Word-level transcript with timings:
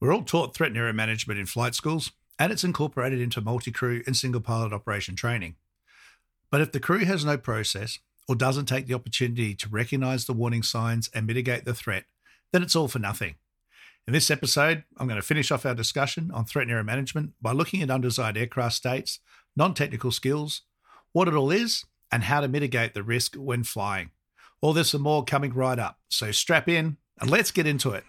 We're 0.00 0.14
all 0.14 0.22
taught 0.22 0.54
threat 0.54 0.70
and 0.70 0.78
error 0.78 0.94
management 0.94 1.38
in 1.38 1.44
flight 1.44 1.74
schools, 1.74 2.12
and 2.38 2.50
it's 2.50 2.64
incorporated 2.64 3.20
into 3.20 3.42
multi 3.42 3.70
crew 3.70 4.02
and 4.06 4.16
single 4.16 4.40
pilot 4.40 4.72
operation 4.72 5.14
training. 5.14 5.56
But 6.50 6.62
if 6.62 6.72
the 6.72 6.80
crew 6.80 7.04
has 7.04 7.22
no 7.22 7.36
process 7.36 7.98
or 8.26 8.34
doesn't 8.34 8.64
take 8.64 8.86
the 8.86 8.94
opportunity 8.94 9.54
to 9.56 9.68
recognize 9.68 10.24
the 10.24 10.32
warning 10.32 10.62
signs 10.62 11.10
and 11.12 11.26
mitigate 11.26 11.66
the 11.66 11.74
threat, 11.74 12.04
then 12.50 12.62
it's 12.62 12.74
all 12.74 12.88
for 12.88 12.98
nothing. 12.98 13.34
In 14.06 14.14
this 14.14 14.30
episode, 14.30 14.84
I'm 14.96 15.06
going 15.06 15.20
to 15.20 15.26
finish 15.26 15.50
off 15.50 15.66
our 15.66 15.74
discussion 15.74 16.30
on 16.32 16.46
threat 16.46 16.62
and 16.62 16.72
error 16.72 16.82
management 16.82 17.32
by 17.42 17.52
looking 17.52 17.82
at 17.82 17.90
undesired 17.90 18.38
aircraft 18.38 18.76
states, 18.76 19.18
non 19.54 19.74
technical 19.74 20.12
skills, 20.12 20.62
what 21.12 21.28
it 21.28 21.34
all 21.34 21.50
is, 21.50 21.84
and 22.10 22.24
how 22.24 22.40
to 22.40 22.48
mitigate 22.48 22.94
the 22.94 23.02
risk 23.02 23.34
when 23.34 23.64
flying. 23.64 24.12
All 24.62 24.72
this 24.72 24.94
and 24.94 25.02
more 25.02 25.24
coming 25.24 25.52
right 25.52 25.78
up. 25.78 25.98
So 26.08 26.32
strap 26.32 26.70
in 26.70 26.96
and 27.20 27.30
let's 27.30 27.50
get 27.50 27.66
into 27.66 27.90
it. 27.90 28.04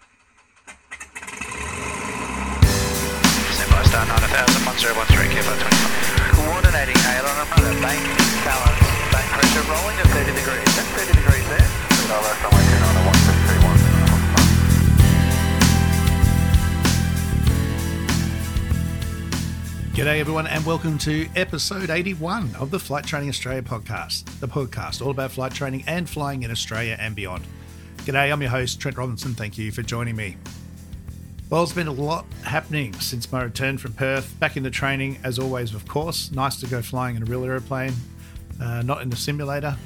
Standby 3.92 4.16
star 4.16 4.24
9000, 4.24 4.64
1013, 4.64 5.36
Kilo 5.36 5.52
25. 5.52 5.68
Coordinating 6.32 6.96
aileron 7.12 7.44
up 7.44 7.48
to 7.52 7.60
bank 7.84 8.00
balance, 8.40 8.80
bank 9.12 9.28
pressure 9.36 9.60
rolling 9.68 10.00
at 10.00 10.08
30 10.16 10.32
degrees. 10.32 10.64
That's 10.72 10.88
30 10.96 11.12
degrees 11.12 11.44
there. 11.52 11.68
Dollar 12.08 12.32
somewhere 12.40 12.64
291, 12.72 13.12
G'day, 19.92 20.20
everyone, 20.20 20.46
and 20.46 20.64
welcome 20.64 20.96
to 20.96 21.28
episode 21.36 21.90
81 21.90 22.56
of 22.58 22.70
the 22.70 22.78
Flight 22.78 23.04
Training 23.04 23.28
Australia 23.28 23.60
podcast, 23.60 24.24
the 24.40 24.48
podcast 24.48 25.04
all 25.04 25.10
about 25.10 25.32
flight 25.32 25.52
training 25.52 25.84
and 25.86 26.08
flying 26.08 26.44
in 26.44 26.50
Australia 26.50 26.96
and 26.98 27.14
beyond. 27.14 27.44
G'day, 28.06 28.32
I'm 28.32 28.40
your 28.40 28.50
host, 28.50 28.80
Trent 28.80 28.96
Robinson. 28.96 29.34
Thank 29.34 29.58
you 29.58 29.70
for 29.70 29.82
joining 29.82 30.16
me. 30.16 30.38
Well, 31.52 31.62
it's 31.62 31.74
been 31.74 31.86
a 31.86 31.92
lot 31.92 32.24
happening 32.44 32.94
since 32.94 33.30
my 33.30 33.42
return 33.42 33.76
from 33.76 33.92
Perth. 33.92 34.40
Back 34.40 34.56
in 34.56 34.62
the 34.62 34.70
training, 34.70 35.18
as 35.22 35.38
always, 35.38 35.74
of 35.74 35.86
course. 35.86 36.32
Nice 36.32 36.56
to 36.60 36.66
go 36.66 36.80
flying 36.80 37.14
in 37.14 37.22
a 37.22 37.26
real 37.26 37.44
aeroplane, 37.44 37.92
uh, 38.58 38.80
not 38.80 39.02
in 39.02 39.10
the 39.10 39.16
simulator, 39.16 39.76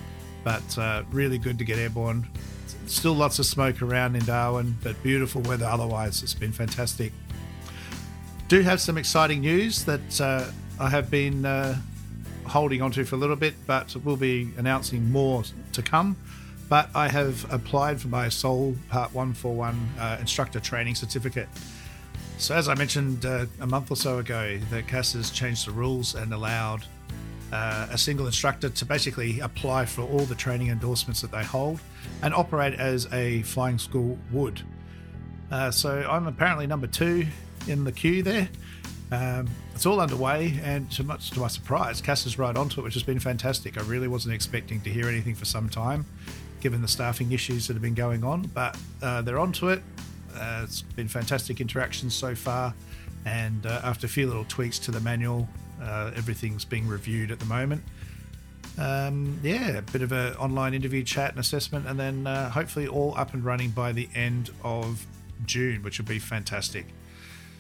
but 0.45 0.79
uh, 0.79 1.03
really 1.11 1.39
good 1.39 1.59
to 1.59 1.65
get 1.65 1.77
airborne. 1.77 2.25
Still 2.87 3.15
lots 3.15 3.41
of 3.41 3.47
smoke 3.47 3.83
around 3.83 4.15
in 4.15 4.25
Darwin, 4.25 4.77
but 4.85 5.03
beautiful 5.03 5.43
weather 5.43 5.67
otherwise. 5.67 6.23
It's 6.23 6.35
been 6.35 6.53
fantastic 6.53 7.13
do 8.47 8.61
have 8.61 8.81
some 8.81 8.97
exciting 8.97 9.41
news 9.41 9.85
that 9.87 10.21
uh, 10.21 10.45
I 10.79 10.89
have 10.89 11.11
been 11.11 11.45
uh, 11.45 11.77
holding 12.45 12.81
onto 12.81 13.03
for 13.03 13.17
a 13.17 13.19
little 13.19 13.35
bit, 13.35 13.55
but 13.67 13.97
we'll 14.05 14.17
be 14.17 14.53
announcing 14.57 15.11
more 15.11 15.43
to 15.73 15.83
come. 15.83 16.17
But 16.69 16.91
I 16.95 17.09
have 17.09 17.51
applied 17.53 18.01
for 18.01 18.09
my 18.09 18.29
Sole 18.29 18.77
Part 18.89 19.15
141 19.15 19.89
uh, 19.99 20.17
instructor 20.21 20.59
training 20.59 20.97
certificate. 20.97 21.49
So, 22.39 22.55
as 22.55 22.69
I 22.69 22.75
mentioned 22.75 23.25
uh, 23.25 23.47
a 23.61 23.67
month 23.67 23.91
or 23.91 23.97
so 23.97 24.19
ago, 24.19 24.59
the 24.71 24.83
CAS 24.83 25.15
has 25.15 25.31
changed 25.31 25.67
the 25.67 25.71
rules 25.71 26.15
and 26.15 26.35
allowed 26.35 26.85
uh, 27.53 27.87
a 27.91 27.97
single 27.97 28.27
instructor 28.27 28.69
to 28.69 28.85
basically 28.85 29.41
apply 29.41 29.87
for 29.87 30.03
all 30.03 30.21
the 30.21 30.35
training 30.35 30.69
endorsements 30.69 31.21
that 31.21 31.31
they 31.31 31.45
hold 31.45 31.81
and 32.23 32.35
operate 32.35 32.75
as 32.75 33.11
a 33.13 33.43
flying 33.43 33.79
school 33.79 34.19
would. 34.33 34.61
Uh, 35.51 35.71
so, 35.71 36.07
I'm 36.11 36.27
apparently 36.27 36.67
number 36.67 36.89
two 36.89 37.27
in 37.69 37.85
the 37.85 37.93
queue 37.93 38.23
there. 38.23 38.49
Um, 39.13 39.49
it's 39.75 39.87
all 39.87 40.01
underway, 40.01 40.59
and 40.65 40.91
to 40.93 41.05
much 41.05 41.31
to 41.31 41.41
my 41.41 41.49
surprise, 41.49 42.01
CAS 42.01 42.27
is 42.27 42.39
right 42.39 42.57
onto 42.57 42.81
it, 42.81 42.85
which 42.85 42.95
has 42.95 43.05
been 43.05 43.21
fantastic. 43.21 43.79
I 43.79 43.83
really 43.83 44.09
wasn't 44.09 44.35
expecting 44.35 44.81
to 44.81 44.91
hear 44.91 45.09
anything 45.09 45.37
for 45.37 45.45
some 45.45 45.69
time, 45.69 46.05
given 46.61 46.83
the 46.83 46.89
staffing 46.89 47.33
issues 47.33 47.67
that 47.67 47.75
have 47.75 47.83
been 47.83 47.95
going 47.95 48.25
on, 48.25 48.43
but 48.55 48.77
uh, 49.03 49.23
they're 49.23 49.39
onto 49.39 49.69
it. 49.69 49.83
Uh, 50.35 50.63
it's 50.65 50.83
been 50.83 51.09
fantastic 51.09 51.61
interactions 51.61 52.15
so 52.15 52.35
far, 52.35 52.75
and 53.25 53.67
uh, 53.67 53.81
after 53.85 54.07
a 54.07 54.09
few 54.09 54.27
little 54.27 54.45
tweaks 54.45 54.79
to 54.79 54.91
the 54.91 55.01
manual, 55.01 55.49
uh, 55.83 56.11
everything's 56.15 56.65
being 56.65 56.87
reviewed 56.87 57.31
at 57.31 57.39
the 57.39 57.47
moment. 57.47 57.83
Um, 58.79 59.41
yeah, 59.43 59.79
a 59.79 59.83
bit 59.83 60.03
of 60.03 60.13
an 60.13 60.35
online 60.35 60.75
interview 60.75 61.03
chat 61.03 61.31
and 61.31 61.41
assessment, 61.41 61.87
and 61.87 61.99
then 61.99 62.27
uh, 62.27 62.51
hopefully 62.51 62.87
all 62.87 63.15
up 63.17 63.33
and 63.33 63.45
running 63.45 63.71
by 63.71 63.93
the 63.93 64.09
end 64.15 64.51
of 64.63 65.07
June, 65.47 65.83
which 65.83 65.99
will 65.99 66.07
be 66.07 66.19
fantastic. 66.19 66.87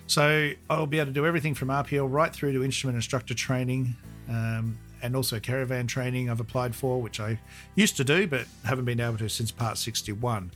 So 0.06 0.50
I'll 0.70 0.86
be 0.86 0.98
able 0.98 1.06
to 1.06 1.12
do 1.12 1.26
everything 1.26 1.54
from 1.54 1.68
RPL 1.68 2.10
right 2.10 2.32
through 2.32 2.52
to 2.52 2.62
instrument 2.62 2.96
instructor 2.96 3.34
training 3.34 3.96
um, 4.28 4.78
and 5.02 5.14
also 5.16 5.38
caravan 5.40 5.86
training 5.86 6.30
I've 6.30 6.40
applied 6.40 6.74
for, 6.74 7.00
which 7.00 7.20
I 7.20 7.38
used 7.74 7.96
to 7.96 8.04
do 8.04 8.26
but 8.26 8.46
haven't 8.64 8.84
been 8.84 9.00
able 9.00 9.18
to 9.18 9.28
since 9.28 9.50
Part 9.50 9.78
61 9.78 10.52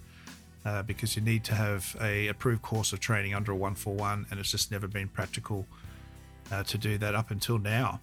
uh, 0.64 0.82
because 0.82 1.16
you 1.16 1.22
need 1.22 1.44
to 1.44 1.54
have 1.54 1.96
a 2.00 2.28
approved 2.28 2.62
course 2.62 2.92
of 2.92 3.00
training 3.00 3.34
under 3.34 3.52
a 3.52 3.56
141 3.56 4.26
and 4.30 4.40
it's 4.40 4.50
just 4.50 4.70
never 4.70 4.88
been 4.88 5.08
practical 5.08 5.66
uh, 6.52 6.62
to 6.64 6.78
do 6.78 6.98
that 6.98 7.14
up 7.14 7.30
until 7.30 7.58
now. 7.58 8.00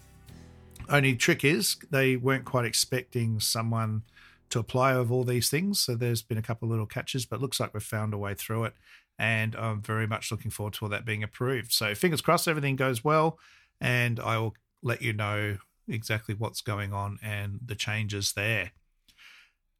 Only 0.89 1.15
trick 1.15 1.43
is 1.43 1.75
they 1.91 2.15
weren't 2.15 2.45
quite 2.45 2.65
expecting 2.65 3.39
someone 3.39 4.03
to 4.49 4.59
apply 4.59 4.93
of 4.93 5.11
all 5.11 5.25
these 5.25 5.49
things. 5.49 5.79
So 5.79 5.95
there's 5.95 6.21
been 6.21 6.37
a 6.37 6.41
couple 6.41 6.67
of 6.67 6.71
little 6.71 6.85
catches, 6.85 7.25
but 7.25 7.41
looks 7.41 7.59
like 7.59 7.73
we've 7.73 7.83
found 7.83 8.13
a 8.13 8.17
way 8.17 8.33
through 8.33 8.65
it 8.65 8.73
and 9.19 9.55
I'm 9.55 9.81
very 9.81 10.07
much 10.07 10.31
looking 10.31 10.51
forward 10.51 10.73
to 10.75 10.85
all 10.85 10.89
that 10.89 11.05
being 11.05 11.23
approved. 11.23 11.71
So 11.71 11.95
fingers 11.95 12.21
crossed 12.21 12.47
everything 12.47 12.75
goes 12.75 13.03
well, 13.03 13.39
and 13.81 14.19
I 14.19 14.37
will 14.37 14.55
let 14.83 15.01
you 15.01 15.13
know 15.13 15.57
exactly 15.87 16.35
what's 16.35 16.61
going 16.61 16.93
on 16.93 17.19
and 17.21 17.59
the 17.65 17.75
changes 17.75 18.33
there. 18.33 18.71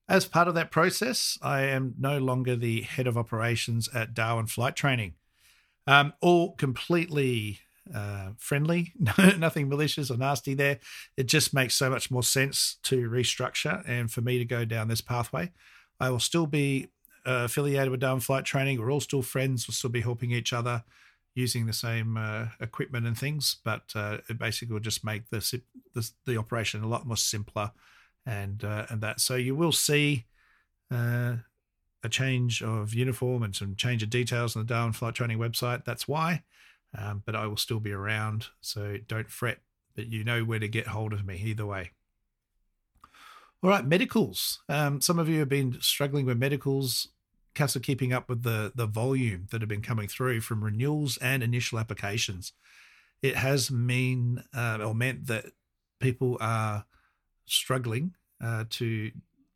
As 0.10 0.26
part 0.26 0.48
of 0.48 0.56
that 0.56 0.72
process, 0.72 1.38
I 1.42 1.62
am 1.64 1.96
no 2.00 2.18
longer 2.18 2.56
the 2.56 2.82
head 2.82 3.08
of 3.08 3.18
operations 3.18 3.90
at 3.94 4.14
Darwin 4.14 4.48
Flight 4.48 4.76
Training. 4.76 5.16
Um, 5.86 6.14
all 6.22 6.54
completely 6.54 7.60
uh, 7.94 8.30
friendly, 8.38 8.94
nothing 9.38 9.70
malicious 9.70 10.10
or 10.10 10.18
nasty 10.18 10.54
there. 10.54 10.80
It 11.18 11.28
just 11.28 11.54
makes 11.54 11.76
so 11.76 11.90
much 11.90 12.10
more 12.10 12.24
sense 12.24 12.78
to 12.84 13.10
restructure 13.10 13.84
and 13.88 14.12
for 14.12 14.22
me 14.22 14.38
to 14.38 14.46
go 14.46 14.66
down 14.66 14.88
this 14.88 15.02
pathway. 15.02 15.52
I 16.00 16.10
will 16.10 16.20
still 16.20 16.48
be 16.48 16.88
uh, 17.26 17.44
affiliated 17.46 17.90
with 17.92 18.00
Darwin 18.00 18.22
Flight 18.22 18.46
Training. 18.46 18.80
We're 18.80 18.92
all 18.92 19.02
still 19.02 19.22
friends. 19.22 19.68
We'll 19.68 19.76
still 19.76 19.90
be 19.90 20.02
helping 20.02 20.32
each 20.32 20.54
other 20.54 20.84
using 21.38 21.68
the 21.68 21.74
same 21.74 22.18
uh, 22.18 22.48
equipment 22.60 23.06
and 23.06 23.16
things, 23.16 23.58
but 23.64 23.84
uh, 23.94 24.18
it 24.28 24.40
basically 24.40 24.74
will 24.74 24.80
just 24.80 25.06
make 25.06 25.30
the, 25.30 25.62
the, 25.94 26.10
the 26.26 26.36
operation 26.36 26.84
a 26.84 26.88
lot 26.88 27.06
more 27.06 27.16
simpler 27.16 27.72
and 28.26 28.64
uh, 28.64 28.88
and 28.90 29.02
that. 29.02 29.22
So 29.22 29.36
you 29.36 29.56
will 29.56 29.72
see 29.72 30.26
uh, 30.92 31.36
a 32.04 32.10
change 32.10 32.64
of 32.64 32.96
uniform 32.96 33.44
and 33.44 33.56
some 33.56 33.76
change 33.76 34.02
of 34.02 34.10
details 34.10 34.56
on 34.56 34.64
the 34.64 34.74
Darwin 34.74 34.94
Flight 34.94 35.14
Training 35.14 35.38
website. 35.38 35.86
That's 35.86 36.08
why. 36.08 36.42
Um, 36.98 37.22
but 37.24 37.36
I 37.36 37.46
will 37.46 37.58
still 37.58 37.80
be 37.80 37.92
around, 37.92 38.48
so 38.62 38.98
don't 39.08 39.30
fret. 39.30 39.60
But 39.96 40.08
you 40.08 40.24
know 40.24 40.44
where 40.44 40.60
to 40.60 40.68
get 40.68 40.88
hold 40.88 41.14
of 41.14 41.26
me 41.26 41.40
either 41.46 41.66
way. 41.66 41.92
All 43.62 43.70
right, 43.70 43.86
medicals. 43.86 44.60
Um, 44.70 45.02
some 45.02 45.20
of 45.20 45.30
you 45.30 45.40
have 45.40 45.50
been 45.50 45.78
struggling 45.82 46.26
with 46.26 46.38
medicals 46.38 47.10
Are 47.60 47.80
keeping 47.80 48.14
up 48.14 48.30
with 48.30 48.44
the 48.44 48.72
the 48.76 48.86
volume 48.86 49.48
that 49.52 49.62
have 49.62 49.70
been 49.70 49.82
coming 49.82 50.08
through 50.08 50.42
from 50.42 50.64
renewals 50.64 51.18
and 51.18 51.42
initial 51.42 51.80
applications. 51.80 52.54
It 53.22 53.36
has 53.36 53.72
mean 53.72 54.44
uh, 54.56 54.80
or 54.82 54.94
meant 54.94 55.28
that 55.28 55.46
people 56.00 56.38
are 56.40 56.86
struggling 57.46 58.14
uh, 58.44 58.66
to 58.70 59.12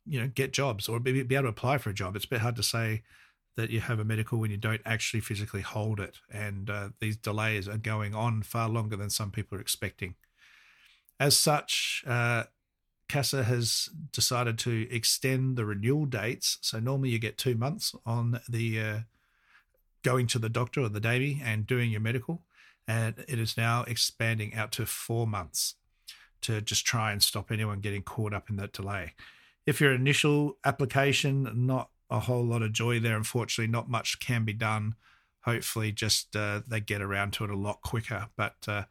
you 0.06 0.20
know 0.20 0.28
get 0.28 0.52
jobs 0.52 0.88
or 0.88 0.98
be, 0.98 1.22
be 1.22 1.34
able 1.34 1.44
to 1.44 1.48
apply 1.48 1.78
for 1.78 1.90
a 1.90 1.94
job. 1.94 2.16
It's 2.16 2.24
a 2.24 2.28
bit 2.28 2.40
hard 2.40 2.56
to 2.56 2.62
say 2.62 3.02
that 3.56 3.70
you 3.70 3.80
have 3.80 4.00
a 4.00 4.04
medical 4.04 4.38
when 4.38 4.50
you 4.50 4.56
don't 4.56 4.80
actually 4.84 5.20
physically 5.20 5.60
hold 5.60 6.00
it, 6.00 6.18
and 6.30 6.68
uh, 6.70 6.88
these 7.00 7.16
delays 7.16 7.68
are 7.68 7.78
going 7.78 8.14
on 8.14 8.42
far 8.42 8.68
longer 8.68 8.96
than 8.96 9.10
some 9.10 9.30
people 9.30 9.58
are 9.58 9.60
expecting. 9.60 10.16
As 11.20 11.36
such, 11.36 12.02
uh, 12.06 12.44
CASA 13.12 13.44
has 13.44 13.90
decided 14.10 14.58
to 14.60 14.88
extend 14.90 15.56
the 15.56 15.66
renewal 15.66 16.06
dates. 16.06 16.56
So 16.62 16.80
normally 16.80 17.10
you 17.10 17.18
get 17.18 17.36
two 17.36 17.54
months 17.54 17.94
on 18.06 18.40
the 18.48 18.80
uh, 18.80 18.98
going 20.02 20.26
to 20.28 20.38
the 20.38 20.48
doctor 20.48 20.80
or 20.80 20.88
the 20.88 20.98
DAMI 20.98 21.42
and 21.44 21.66
doing 21.66 21.90
your 21.90 22.00
medical, 22.00 22.40
and 22.88 23.22
it 23.28 23.38
is 23.38 23.54
now 23.58 23.84
expanding 23.86 24.54
out 24.54 24.72
to 24.72 24.86
four 24.86 25.26
months 25.26 25.74
to 26.40 26.62
just 26.62 26.86
try 26.86 27.12
and 27.12 27.22
stop 27.22 27.52
anyone 27.52 27.80
getting 27.80 28.02
caught 28.02 28.32
up 28.32 28.48
in 28.48 28.56
that 28.56 28.72
delay. 28.72 29.12
If 29.66 29.78
your 29.78 29.92
initial 29.92 30.56
application, 30.64 31.66
not 31.66 31.90
a 32.08 32.20
whole 32.20 32.44
lot 32.44 32.62
of 32.62 32.72
joy 32.72 32.98
there. 32.98 33.16
Unfortunately, 33.16 33.70
not 33.70 33.90
much 33.90 34.20
can 34.20 34.46
be 34.46 34.54
done. 34.54 34.94
Hopefully, 35.42 35.92
just 35.92 36.34
uh, 36.34 36.62
they 36.66 36.80
get 36.80 37.02
around 37.02 37.34
to 37.34 37.44
it 37.44 37.50
a 37.50 37.56
lot 37.56 37.82
quicker. 37.82 38.28
But 38.36 38.56
uh, 38.66 38.84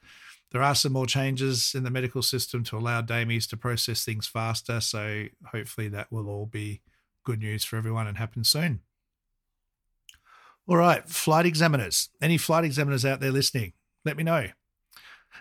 there 0.52 0.62
are 0.62 0.76
some 0.76 0.94
more 0.94 1.06
changes 1.06 1.74
in 1.74 1.84
the 1.84 1.90
medical 1.90 2.22
system 2.22 2.64
to 2.66 2.78
allow 2.78 3.02
DAMIs 3.02 3.48
to 3.50 3.58
process 3.58 4.04
things 4.04 4.28
faster. 4.28 4.82
So 4.82 5.26
hopefully 5.52 5.88
that 5.90 6.12
will 6.12 6.28
all 6.30 6.46
be 6.46 6.82
good 7.24 7.40
news 7.40 7.64
for 7.64 7.78
everyone 7.78 8.08
and 8.08 8.18
happen 8.18 8.44
soon. 8.44 8.82
All 10.68 10.78
right, 10.78 11.08
flight 11.08 11.46
examiners. 11.46 12.10
Any 12.22 12.38
flight 12.38 12.66
examiners 12.66 13.06
out 13.06 13.20
there 13.20 13.32
listening? 13.32 13.74
Let 14.06 14.18
me 14.18 14.24
know. 14.24 14.48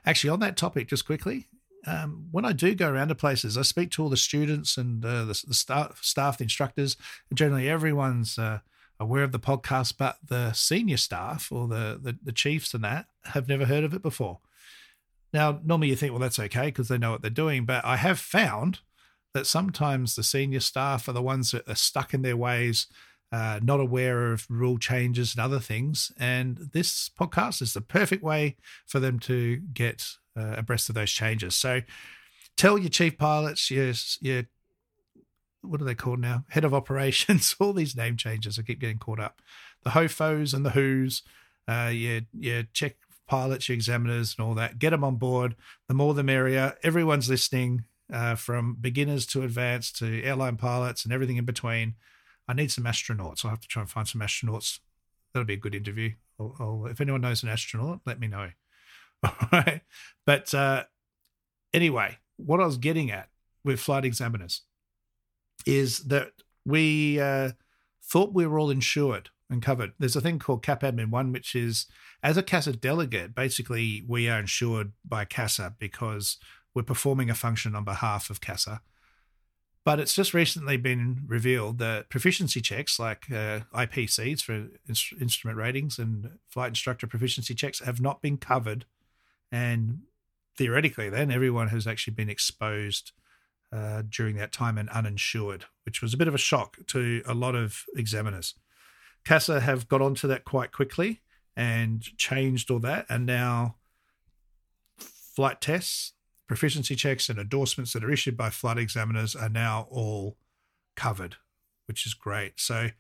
Actually, 0.07 0.31
on 0.31 0.41
that 0.41 0.57
topic, 0.57 0.89
just 0.89 1.05
quickly, 1.05 1.49
um, 1.87 2.29
when 2.31 2.45
I 2.45 2.53
do 2.53 2.75
go 2.75 2.91
around 2.91 3.09
to 3.09 3.15
places, 3.15 3.59
I 3.59 3.62
speak 3.62 3.91
to 3.93 4.03
all 4.03 4.09
the 4.09 4.17
students 4.17 4.77
and 4.77 5.05
uh, 5.05 5.25
the, 5.25 5.45
the 5.47 5.55
staff, 5.55 5.99
staff, 6.03 6.39
the 6.39 6.45
instructors, 6.45 6.97
generally 7.35 7.69
everyone's 7.69 8.39
uh, 8.39 8.61
aware 8.99 9.25
of 9.25 9.33
the 9.33 9.39
podcast, 9.39 9.95
but 9.99 10.19
the 10.27 10.53
senior 10.53 10.97
staff 10.97 11.51
or 11.51 11.67
the, 11.67 11.99
the, 12.01 12.19
the 12.23 12.33
chiefs 12.33 12.75
and 12.75 12.85
that 12.85 13.07
have 13.25 13.49
never 13.49 13.67
heard 13.67 13.85
of 13.85 13.95
it 13.95 14.03
before. 14.03 14.39
Now, 15.32 15.61
normally 15.65 15.88
you 15.88 15.97
think, 15.97 16.12
well, 16.12 16.21
that's 16.21 16.38
okay 16.38 16.67
because 16.67 16.88
they 16.88 16.99
know 16.99 17.12
what 17.12 17.23
they're 17.23 17.31
doing. 17.31 17.65
But 17.65 17.85
I 17.85 17.97
have 17.97 18.19
found 18.19 18.81
that 19.35 19.47
sometimes 19.47 20.15
the 20.15 20.23
senior 20.23 20.61
staff 20.61 21.09
are 21.09 21.12
the 21.12 21.23
ones 21.23 21.53
that 21.53 21.69
are 21.69 21.77
stuck 21.77 22.12
in 22.12 22.23
their 22.23 22.37
ways, 22.37 22.88
uh, 23.32 23.61
not 23.62 23.79
aware 23.79 24.32
of 24.32 24.47
rule 24.50 24.79
changes 24.79 25.35
and 25.35 25.41
other 25.41 25.61
things. 25.61 26.11
And 26.19 26.71
this 26.73 27.09
podcast 27.09 27.62
is 27.62 27.75
the 27.75 27.81
perfect 27.81 28.25
way 28.25 28.56
for 28.87 28.99
them 28.99 29.21
to 29.21 29.59
get 29.73 30.05
uh, 30.37 30.55
abreast 30.56 30.88
of 30.88 30.97
those 30.97 31.12
changes. 31.12 31.55
So 31.55 31.83
tell 32.56 32.76
your 32.76 32.91
chief 32.91 33.19
pilots, 33.19 33.71
your, 33.71 33.93
your 34.21 34.44
what 35.62 35.81
are 35.81 35.85
they 35.85 35.94
called 35.94 36.21
now? 36.21 36.44
Head 36.49 36.65
of 36.65 36.75
operations, 36.75 37.55
all 37.61 37.73
these 37.73 37.97
name 37.97 38.17
changes. 38.17 38.59
I 38.59 38.62
keep 38.62 38.81
getting 38.81 38.99
caught 38.99 39.21
up. 39.21 39.41
The 39.85 39.91
HOFOs 39.91 40.53
and 40.53 40.67
the 40.67 40.71
HOOs, 40.71 41.23
uh, 41.69 41.91
your, 41.93 42.23
your 42.33 42.65
check 42.73 42.97
pilots, 43.31 43.69
your 43.69 43.75
examiners, 43.75 44.35
and 44.37 44.44
all 44.44 44.55
that. 44.55 44.81
Get 44.81 44.91
them 44.91 45.05
on 45.05 45.15
board. 45.15 45.55
The 45.87 45.94
more 45.94 46.15
the 46.15 46.25
merrier. 46.25 46.75
Everyone's 46.82 47.31
listening, 47.31 47.85
uh, 48.12 48.35
from 48.35 48.77
beginners 48.81 49.25
to 49.27 49.44
advanced 49.44 49.97
to 49.99 50.23
airline 50.25 50.56
pilots 50.56 51.05
and 51.05 51.15
everything 51.15 51.37
in 51.37 51.44
between. 51.44 51.94
I 52.49 52.55
need 52.55 52.73
some 52.73 52.85
astronauts. 52.85 53.44
I'll 53.44 53.53
have 53.53 53.61
to 53.61 53.69
try 53.69 53.82
and 53.82 53.88
find 53.88 54.09
some 54.09 54.21
astronauts. 54.21 54.81
That'll 55.32 55.47
be 55.47 55.55
a 55.55 55.59
good 55.59 55.77
interview. 55.77 56.15
I'll, 56.41 56.56
I'll, 56.59 56.87
if 56.87 57.00
anyone 57.00 57.21
knows 57.21 57.44
an 57.44 57.49
astronaut, 57.49 58.00
let 58.05 58.19
me 58.19 58.27
know. 58.27 58.50
All 59.25 59.49
right. 59.53 59.83
But 60.26 60.53
uh, 60.53 60.85
anyway, 61.73 62.19
what 62.37 62.61
I 62.61 62.67
was 62.67 62.79
getting 62.79 63.12
at 63.12 63.29
with 63.65 63.79
flight 63.79 64.05
examiners 64.05 64.62
is 65.67 66.00
that 66.05 66.33
we 66.65 67.21
uh, 67.21 67.50
thought 68.03 68.35
we 68.35 68.47
were 68.47 68.59
all 68.59 68.71
insured 68.71 69.29
and 69.50 69.62
covered. 69.62 69.93
There's 69.99 70.17
a 70.17 70.20
thing 70.20 70.38
called 70.38 70.62
CAAP 70.62 70.81
Admin 70.81 71.11
1, 71.11 71.32
which 71.32 71.55
is 71.55 71.87
as 72.23 72.37
a 72.37 72.43
CASA 72.43 72.75
delegate, 72.75 73.35
basically 73.35 74.05
we 74.06 74.29
are 74.29 74.41
insured 74.41 74.93
by 75.05 75.25
CASA 75.25 75.75
because 75.79 76.38
we're 76.75 76.82
performing 76.82 77.29
a 77.29 77.35
function 77.35 77.75
on 77.75 77.85
behalf 77.85 78.31
of 78.31 78.41
CASA. 78.41 78.81
But 79.85 79.99
it's 79.99 80.14
just 80.14 80.35
recently 80.35 80.76
been 80.76 81.23
revealed 81.26 81.79
that 81.79 82.11
proficiency 82.11 82.61
checks 82.61 82.99
like 82.99 83.31
uh, 83.31 83.61
IPCs 83.75 84.43
for 84.43 84.52
in- 84.52 85.20
instrument 85.20 85.58
ratings 85.58 85.99
and 85.99 86.38
flight 86.49 86.69
instructor 86.69 87.06
proficiency 87.06 87.55
checks 87.55 87.81
have 87.81 88.00
not 88.00 88.20
been 88.20 88.37
covered. 88.37 88.85
And 89.50 90.02
theoretically, 90.56 91.08
then 91.08 91.31
everyone 91.31 91.69
has 91.69 91.87
actually 91.87 92.14
been 92.14 92.29
exposed 92.29 93.12
uh, 93.73 94.02
during 94.08 94.37
that 94.37 94.52
time 94.52 94.76
and 94.76 94.91
uninsured, 94.91 95.64
which 95.85 96.02
was 96.02 96.12
a 96.12 96.17
bit 96.17 96.29
of 96.29 96.35
a 96.35 96.38
shock 96.38 96.76
to 96.88 97.23
a 97.26 97.35
lot 97.35 97.55
of 97.55 97.85
examiners. 97.97 98.55
CASA 99.25 99.61
have 99.61 99.89
got 99.89 100.03
onto 100.03 100.27
that 100.29 100.45
quite 100.45 100.73
quickly 100.73 101.21
and 101.57 102.03
changed 102.17 102.71
all 102.71 102.79
that. 102.81 103.07
And 103.09 103.27
now 103.27 103.77
flight 104.99 105.61
tests, 105.61 106.13
proficiency 106.49 106.97
checks, 106.97 107.29
and 107.29 107.39
endorsements 107.39 107.93
that 107.93 108.05
are 108.05 108.11
issued 108.11 108.37
by 108.37 108.51
flight 108.51 108.79
examiners 108.79 109.37
are 109.37 109.49
now 109.49 109.87
all 109.91 110.37
covered, 110.97 111.37
which 111.87 112.07
is 112.07 112.15
great. 112.15 112.59
So 112.59 112.91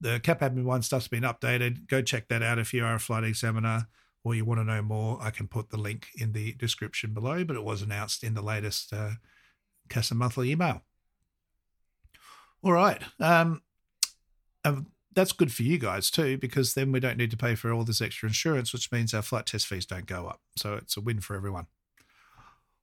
the 0.00 0.20
CAAP 0.20 0.40
Admin 0.40 0.64
1 0.64 0.82
stuff's 0.82 1.08
been 1.08 1.22
updated. 1.22 1.88
Go 1.88 2.02
check 2.02 2.28
that 2.28 2.42
out 2.42 2.58
if 2.58 2.74
you 2.74 2.84
are 2.84 2.94
a 2.94 3.00
flight 3.00 3.24
examiner 3.24 3.88
or 4.24 4.34
you 4.34 4.44
want 4.44 4.60
to 4.60 4.64
know 4.64 4.82
more. 4.82 5.18
I 5.20 5.30
can 5.30 5.48
put 5.48 5.70
the 5.70 5.76
link 5.76 6.08
in 6.16 6.32
the 6.32 6.52
description 6.54 7.14
below, 7.14 7.44
but 7.44 7.56
it 7.56 7.64
was 7.64 7.82
announced 7.82 8.24
in 8.24 8.34
the 8.34 8.42
latest 8.42 8.92
uh, 8.92 9.12
CASA 9.88 10.14
monthly 10.14 10.50
email. 10.50 10.82
All 12.62 12.72
right. 12.72 13.00
Um, 13.20 13.62
um, 14.64 14.88
that's 15.16 15.32
good 15.32 15.50
for 15.50 15.62
you 15.62 15.78
guys 15.78 16.10
too, 16.10 16.36
because 16.36 16.74
then 16.74 16.92
we 16.92 17.00
don't 17.00 17.16
need 17.16 17.30
to 17.32 17.36
pay 17.36 17.54
for 17.54 17.72
all 17.72 17.84
this 17.84 18.02
extra 18.02 18.28
insurance, 18.28 18.72
which 18.72 18.92
means 18.92 19.14
our 19.14 19.22
flight 19.22 19.46
test 19.46 19.66
fees 19.66 19.86
don't 19.86 20.06
go 20.06 20.26
up. 20.26 20.42
So 20.56 20.74
it's 20.74 20.96
a 20.96 21.00
win 21.00 21.20
for 21.20 21.34
everyone. 21.34 21.66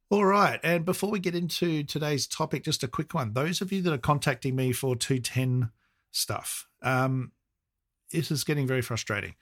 All 0.09 0.25
right. 0.25 0.59
And 0.63 0.83
before 0.83 1.11
we 1.11 1.19
get 1.19 1.35
into 1.35 1.83
today's 1.83 2.25
topic, 2.25 2.63
just 2.63 2.83
a 2.83 2.87
quick 2.87 3.13
one. 3.13 3.33
Those 3.33 3.61
of 3.61 3.71
you 3.71 3.83
that 3.83 3.93
are 3.93 3.99
contacting 3.99 4.55
me 4.55 4.73
for 4.73 4.95
210 4.95 5.69
stuff, 6.11 6.67
um, 6.81 7.31
this 8.11 8.31
is 8.31 8.43
getting 8.43 8.67
very 8.67 8.81
frustrating. 8.81 9.35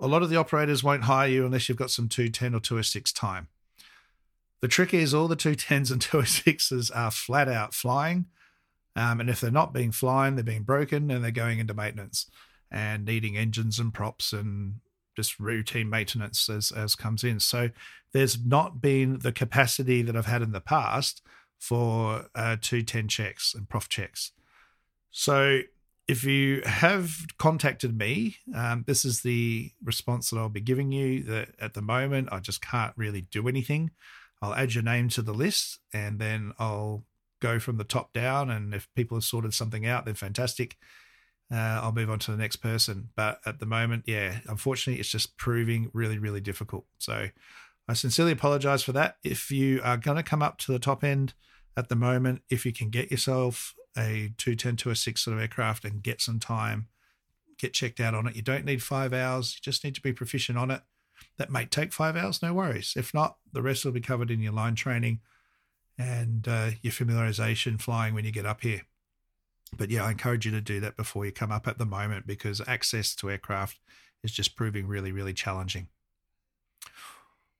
A 0.00 0.08
lot 0.08 0.22
of 0.22 0.30
the 0.30 0.36
operators 0.36 0.84
won't 0.84 1.04
hire 1.04 1.28
you 1.28 1.46
unless 1.46 1.68
you've 1.68 1.78
got 1.78 1.90
some 1.90 2.08
210 2.08 2.54
or 2.54 2.60
206 2.60 3.12
time. 3.12 3.48
The 4.60 4.68
trick 4.68 4.92
is 4.92 5.14
all 5.14 5.28
the 5.28 5.36
210s 5.36 5.92
and 5.92 6.00
206s 6.02 6.90
are 6.94 7.12
flat 7.12 7.48
out 7.48 7.74
flying. 7.74 8.26
Um, 8.98 9.20
and 9.20 9.30
if 9.30 9.40
they're 9.40 9.52
not 9.52 9.72
being 9.72 9.92
flying, 9.92 10.34
they're 10.34 10.42
being 10.42 10.64
broken 10.64 11.08
and 11.12 11.22
they're 11.22 11.30
going 11.30 11.60
into 11.60 11.72
maintenance 11.72 12.26
and 12.68 13.04
needing 13.04 13.36
engines 13.36 13.78
and 13.78 13.94
props 13.94 14.32
and 14.32 14.80
just 15.14 15.38
routine 15.38 15.88
maintenance 15.88 16.48
as, 16.48 16.72
as 16.72 16.96
comes 16.96 17.22
in. 17.22 17.38
So 17.38 17.70
there's 18.12 18.44
not 18.44 18.80
been 18.80 19.20
the 19.20 19.30
capacity 19.30 20.02
that 20.02 20.16
I've 20.16 20.26
had 20.26 20.42
in 20.42 20.50
the 20.50 20.60
past 20.60 21.22
for 21.60 22.26
uh, 22.34 22.56
210 22.60 23.06
checks 23.06 23.54
and 23.54 23.68
prof 23.68 23.88
checks. 23.88 24.32
So 25.12 25.60
if 26.08 26.24
you 26.24 26.62
have 26.64 27.14
contacted 27.38 27.96
me, 27.96 28.38
um, 28.52 28.82
this 28.88 29.04
is 29.04 29.20
the 29.20 29.70
response 29.84 30.30
that 30.30 30.38
I'll 30.38 30.48
be 30.48 30.60
giving 30.60 30.90
you. 30.90 31.22
That 31.22 31.50
at 31.60 31.74
the 31.74 31.82
moment, 31.82 32.30
I 32.32 32.40
just 32.40 32.62
can't 32.62 32.94
really 32.96 33.20
do 33.20 33.46
anything. 33.46 33.92
I'll 34.42 34.54
add 34.54 34.74
your 34.74 34.84
name 34.84 35.08
to 35.10 35.22
the 35.22 35.34
list 35.34 35.78
and 35.92 36.18
then 36.18 36.52
I'll 36.58 37.04
go 37.40 37.58
from 37.58 37.76
the 37.76 37.84
top 37.84 38.12
down. 38.12 38.50
And 38.50 38.74
if 38.74 38.88
people 38.94 39.16
have 39.16 39.24
sorted 39.24 39.54
something 39.54 39.86
out, 39.86 40.04
then 40.04 40.14
fantastic. 40.14 40.76
Uh, 41.50 41.80
I'll 41.82 41.92
move 41.92 42.10
on 42.10 42.18
to 42.20 42.30
the 42.30 42.36
next 42.36 42.56
person. 42.56 43.08
But 43.16 43.40
at 43.46 43.58
the 43.58 43.66
moment, 43.66 44.04
yeah, 44.06 44.40
unfortunately, 44.46 45.00
it's 45.00 45.10
just 45.10 45.36
proving 45.36 45.90
really, 45.92 46.18
really 46.18 46.40
difficult. 46.40 46.84
So 46.98 47.28
I 47.88 47.94
sincerely 47.94 48.32
apologize 48.32 48.82
for 48.82 48.92
that. 48.92 49.16
If 49.24 49.50
you 49.50 49.80
are 49.82 49.96
going 49.96 50.18
to 50.18 50.22
come 50.22 50.42
up 50.42 50.58
to 50.58 50.72
the 50.72 50.78
top 50.78 51.02
end 51.02 51.34
at 51.76 51.88
the 51.88 51.96
moment, 51.96 52.42
if 52.50 52.66
you 52.66 52.72
can 52.72 52.90
get 52.90 53.10
yourself 53.10 53.74
a 53.96 54.32
210 54.36 54.76
206 54.76 55.20
sort 55.20 55.36
of 55.36 55.40
aircraft 55.40 55.84
and 55.84 56.02
get 56.02 56.20
some 56.20 56.38
time, 56.38 56.88
get 57.58 57.72
checked 57.72 57.98
out 57.98 58.14
on 58.14 58.26
it. 58.26 58.36
You 58.36 58.42
don't 58.42 58.64
need 58.64 58.82
five 58.82 59.12
hours, 59.14 59.54
you 59.54 59.60
just 59.62 59.84
need 59.84 59.94
to 59.94 60.02
be 60.02 60.12
proficient 60.12 60.58
on 60.58 60.70
it. 60.70 60.82
That 61.38 61.50
may 61.50 61.64
take 61.64 61.92
five 61.92 62.14
hours, 62.14 62.42
no 62.42 62.52
worries. 62.52 62.94
If 62.96 63.14
not, 63.14 63.38
the 63.52 63.62
rest 63.62 63.84
will 63.84 63.92
be 63.92 64.00
covered 64.00 64.30
in 64.30 64.40
your 64.40 64.52
line 64.52 64.74
training 64.74 65.20
and 65.98 66.46
uh, 66.46 66.70
your 66.80 66.92
familiarization 66.92 67.80
flying 67.80 68.14
when 68.14 68.24
you 68.24 68.30
get 68.30 68.46
up 68.46 68.62
here. 68.62 68.82
But 69.76 69.90
yeah, 69.90 70.04
I 70.04 70.12
encourage 70.12 70.46
you 70.46 70.52
to 70.52 70.60
do 70.60 70.80
that 70.80 70.96
before 70.96 71.26
you 71.26 71.32
come 71.32 71.52
up 71.52 71.66
at 71.66 71.78
the 71.78 71.84
moment 71.84 72.26
because 72.26 72.62
access 72.66 73.14
to 73.16 73.30
aircraft 73.30 73.78
is 74.22 74.32
just 74.32 74.56
proving 74.56 74.86
really, 74.86 75.12
really 75.12 75.34
challenging. 75.34 75.88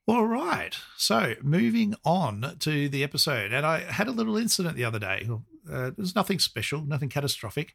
All 0.07 0.27
right. 0.27 0.75
So 0.97 1.35
moving 1.43 1.95
on 2.03 2.57
to 2.61 2.89
the 2.89 3.05
episode. 3.05 3.53
And 3.53 3.67
I 3.67 3.81
had 3.81 4.09
a 4.09 4.13
little 4.13 4.39
incident 4.39 4.77
the 4.77 4.85
other 4.85 4.99
day. 4.99 5.29
Uh, 5.71 5.91
nothing 6.17 6.39
special, 6.39 6.83
nothing 6.83 7.11
catastrophic. 7.11 7.75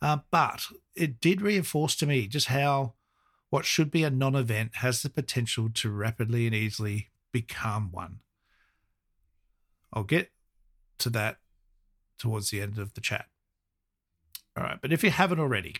Uh, 0.00 0.18
but 0.30 0.62
it 0.94 1.20
did 1.20 1.42
reinforce 1.42 1.96
to 1.96 2.06
me 2.06 2.28
just 2.28 2.46
how 2.46 2.94
what 3.50 3.64
should 3.64 3.90
be 3.90 4.04
a 4.04 4.10
non 4.10 4.34
event 4.34 4.76
has 4.76 5.02
the 5.02 5.10
potential 5.10 5.68
to 5.74 5.90
rapidly 5.90 6.46
and 6.46 6.54
easily 6.54 7.10
become 7.30 7.90
one. 7.92 8.20
I'll 9.92 10.04
get 10.04 10.30
to 10.98 11.10
that 11.10 11.38
towards 12.18 12.50
the 12.50 12.60
end 12.60 12.78
of 12.78 12.94
the 12.94 13.00
chat. 13.00 13.26
All 14.56 14.64
right, 14.64 14.78
but 14.80 14.92
if 14.92 15.04
you 15.04 15.10
haven't 15.10 15.40
already, 15.40 15.76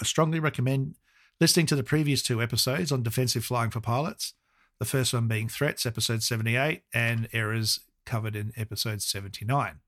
I 0.00 0.04
strongly 0.04 0.40
recommend 0.40 0.96
listening 1.40 1.66
to 1.66 1.76
the 1.76 1.82
previous 1.82 2.22
two 2.22 2.42
episodes 2.42 2.90
on 2.90 3.02
defensive 3.02 3.44
flying 3.44 3.70
for 3.70 3.80
pilots. 3.80 4.34
The 4.78 4.84
first 4.84 5.12
one 5.12 5.28
being 5.28 5.48
threats, 5.48 5.86
episode 5.86 6.22
78, 6.22 6.82
and 6.92 7.28
errors 7.32 7.80
covered 8.06 8.34
in 8.34 8.52
episode 8.56 9.02
79. 9.02 9.80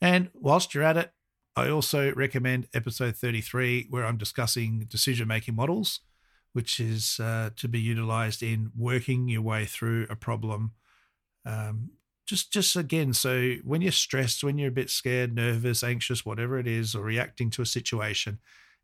And 0.00 0.30
whilst 0.34 0.74
you're 0.74 0.84
at 0.84 0.96
it, 0.96 1.12
I 1.56 1.68
also 1.68 2.12
recommend 2.14 2.68
episode 2.74 3.16
33, 3.16 3.86
where 3.90 4.04
I'm 4.04 4.16
discussing 4.16 4.86
decision 4.88 5.28
making 5.28 5.54
models, 5.54 6.00
which 6.52 6.80
is 6.80 7.20
uh, 7.20 7.50
to 7.56 7.68
be 7.68 7.80
utilized 7.80 8.42
in 8.42 8.72
working 8.76 9.28
your 9.28 9.42
way 9.42 9.64
through 9.64 10.06
a 10.10 10.16
problem. 10.16 10.72
Um, 11.46 11.90
just, 12.26 12.52
just 12.52 12.76
again, 12.76 13.12
so 13.12 13.54
when 13.64 13.82
you're 13.82 13.92
stressed, 13.92 14.44
when 14.44 14.58
you're 14.58 14.68
a 14.68 14.72
bit 14.72 14.90
scared, 14.90 15.34
nervous, 15.34 15.82
anxious, 15.82 16.24
whatever 16.24 16.58
it 16.58 16.66
is, 16.66 16.94
or 16.94 17.04
reacting 17.04 17.50
to 17.50 17.62
a 17.62 17.66
situation, 17.66 18.38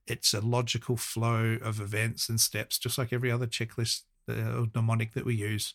it's 0.07 0.35
a 0.35 0.41
logical 0.41 0.97
flow 0.97 1.57
of 1.63 1.81
events 1.81 2.29
and 2.29 2.41
steps, 2.41 2.79
just 2.79 2.99
like 2.99 3.13
every 3.13 3.31
other 3.31 3.47
checklist 3.47 4.03
uh, 4.29 4.61
or 4.61 4.67
mnemonic 4.75 5.13
that 5.15 5.25
we 5.25 5.35
use 5.35 5.75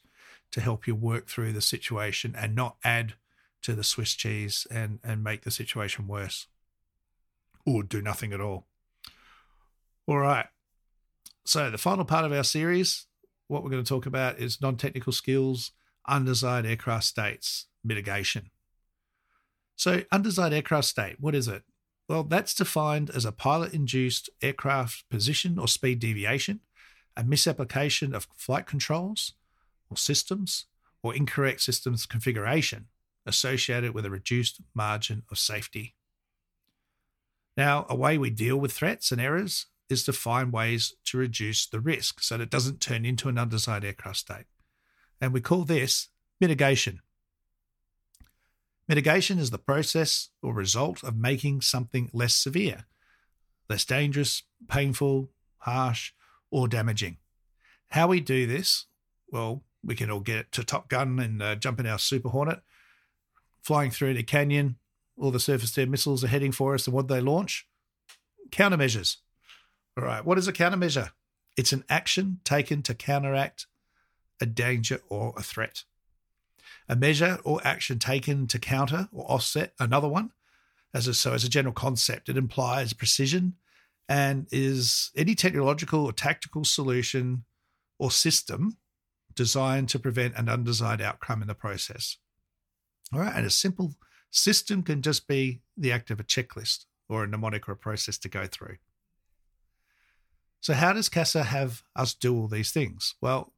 to 0.52 0.62
help 0.62 0.88
you 0.88 0.96
work 0.96 1.28
through 1.28 1.54
the 1.54 1.62
situation 1.62 2.36
and 2.38 2.56
not 2.56 2.78
add 2.84 3.14
to 3.62 3.74
the 3.74 3.84
Swiss 3.84 4.14
cheese 4.14 4.68
and 4.70 5.00
and 5.04 5.24
make 5.24 5.42
the 5.42 5.52
situation 5.52 6.08
worse 6.08 6.48
or 7.66 7.82
do 7.82 8.02
nothing 8.02 8.32
at 8.32 8.40
all. 8.40 8.66
All 10.08 10.20
right. 10.20 10.46
So, 11.46 11.72
the 11.72 11.78
final 11.78 12.06
part 12.06 12.26
of 12.26 12.32
our 12.32 12.44
series, 12.44 13.08
what 13.48 13.64
we're 13.64 13.72
going 13.72 13.84
to 13.84 13.90
talk 13.90 14.06
about 14.06 14.40
is 14.40 14.62
non 14.62 14.78
technical 14.78 15.14
skills, 15.14 15.72
undesired 16.08 16.66
aircraft 16.66 17.06
states, 17.06 17.68
mitigation. 17.84 18.50
So, 19.76 20.04
undesired 20.12 20.54
aircraft 20.54 20.88
state, 20.88 21.18
what 21.20 21.36
is 21.36 21.48
it? 21.48 21.64
Well, 22.08 22.24
that's 22.24 22.54
defined 22.54 23.10
as 23.10 23.26
a 23.26 23.32
pilot 23.32 23.74
induced 23.74 24.30
aircraft 24.42 25.10
position 25.10 25.58
or 25.58 25.68
speed 25.68 26.00
deviation, 26.00 26.62
a 27.18 27.24
misapplication 27.24 28.14
of 28.14 28.28
flight 28.36 28.68
controls 28.68 29.34
or 29.90 29.98
systems, 29.98 30.66
or 31.02 31.16
incorrect 31.16 31.62
systems 31.62 32.06
configuration 32.06 32.88
associated 33.26 33.94
with 33.94 34.06
a 34.06 34.10
reduced 34.10 34.62
margin 34.74 35.24
of 35.32 35.38
safety. 35.38 35.96
Now, 37.58 37.86
a 37.90 37.96
way 37.96 38.18
we 38.18 38.30
deal 38.30 38.58
with 38.58 38.72
threats 38.72 39.12
and 39.12 39.22
errors 39.22 39.68
is 39.90 40.04
to 40.04 40.14
find 40.14 40.52
ways 40.52 40.96
to 41.06 41.18
reduce 41.18 41.68
the 41.68 41.80
risk 41.80 42.22
so 42.22 42.38
that 42.38 42.44
it 42.44 42.50
doesn't 42.50 42.82
turn 42.82 43.06
into 43.06 43.30
an 43.30 43.38
undesired 43.38 43.86
aircraft 43.86 44.18
state. 44.18 44.46
And 45.22 45.34
we 45.34 45.42
call 45.42 45.64
this 45.64 46.10
mitigation. 46.40 47.02
Mitigation 48.88 49.40
is 49.40 49.50
the 49.50 49.58
process 49.58 50.30
or 50.44 50.54
result 50.54 51.04
of 51.04 51.18
making 51.18 51.62
something 51.62 52.10
less 52.14 52.36
severe, 52.36 52.86
less 53.68 53.84
dangerous, 53.84 54.44
painful, 54.68 55.32
harsh, 55.60 56.12
or 56.52 56.68
damaging. 56.68 57.18
How 57.90 58.08
we 58.08 58.20
do 58.20 58.46
this? 58.46 58.86
Well, 59.32 59.64
we 59.84 59.96
can 59.96 60.12
all 60.12 60.20
get 60.20 60.52
to 60.52 60.64
Top 60.64 60.90
Gun 60.90 61.20
and 61.20 61.42
uh, 61.42 61.56
jump 61.56 61.80
in 61.80 61.88
our 61.88 61.98
Super 61.98 62.30
Hornet, 62.30 62.62
flying 63.64 63.92
through 63.92 64.14
the 64.14 64.24
canyon. 64.24 64.78
All 65.18 65.32
the 65.32 65.40
surface 65.40 65.76
air 65.78 65.88
missiles 65.88 66.24
are 66.24 66.28
heading 66.28 66.52
for 66.52 66.76
us, 66.76 66.86
and 66.86 66.94
what 66.94 67.08
do 67.08 67.16
they 67.16 67.22
launch? 67.22 67.68
Countermeasures. 68.52 69.18
All 69.98 70.04
right, 70.04 70.26
what 70.26 70.38
is 70.38 70.48
a 70.48 70.54
countermeasure? 70.54 71.12
It's 71.58 71.72
an 71.72 71.86
action 71.90 72.42
taken 72.44 72.84
to 72.84 72.94
counteract 72.94 73.66
a 74.42 74.46
danger 74.46 75.02
or 75.10 75.34
a 75.38 75.44
threat. 75.44 75.84
A 76.88 76.96
measure 76.96 77.40
or 77.44 77.62
action 77.64 78.00
taken 78.00 78.48
to 78.48 78.60
counter 78.60 79.10
or 79.12 79.30
offset 79.30 79.74
another 79.80 80.08
one. 80.08 80.32
As 80.94 81.08
a, 81.08 81.14
so, 81.14 81.34
as 81.34 81.44
a 81.44 81.50
general 81.50 81.74
concept, 81.74 82.30
it 82.30 82.38
implies 82.38 82.94
precision 82.94 83.56
and 84.08 84.48
is 84.52 85.12
any 85.16 85.36
technological 85.36 86.06
or 86.06 86.14
tactical 86.14 86.64
solution 86.64 87.44
or 88.00 88.12
system 88.12 88.78
designed 89.34 89.90
to 89.90 90.00
prevent 90.00 90.36
an 90.36 90.48
undesired 90.48 91.02
outcome 91.02 91.42
in 91.42 91.48
the 91.48 91.56
process. 91.56 92.18
All 93.14 93.20
right, 93.20 93.34
and 93.36 93.46
a 93.46 93.50
simple 93.50 93.96
system 94.32 94.84
can 94.84 95.02
just 95.02 95.28
be 95.28 95.62
the 95.78 95.92
act 95.92 96.12
of 96.12 96.20
a 96.20 96.24
checklist 96.24 96.86
or 97.10 97.24
a 97.24 97.28
mnemonic 97.28 97.68
or 97.68 97.74
a 97.74 97.78
process 97.78 98.18
to 98.20 98.30
go 98.30 98.46
through. 98.46 98.78
So, 100.62 100.74
how 100.74 100.94
does 100.94 101.10
CASA 101.10 101.44
have 101.44 101.84
us 101.96 102.14
do 102.14 102.36
all 102.36 102.48
these 102.48 102.72
things? 102.72 103.16
Well, 103.22 103.54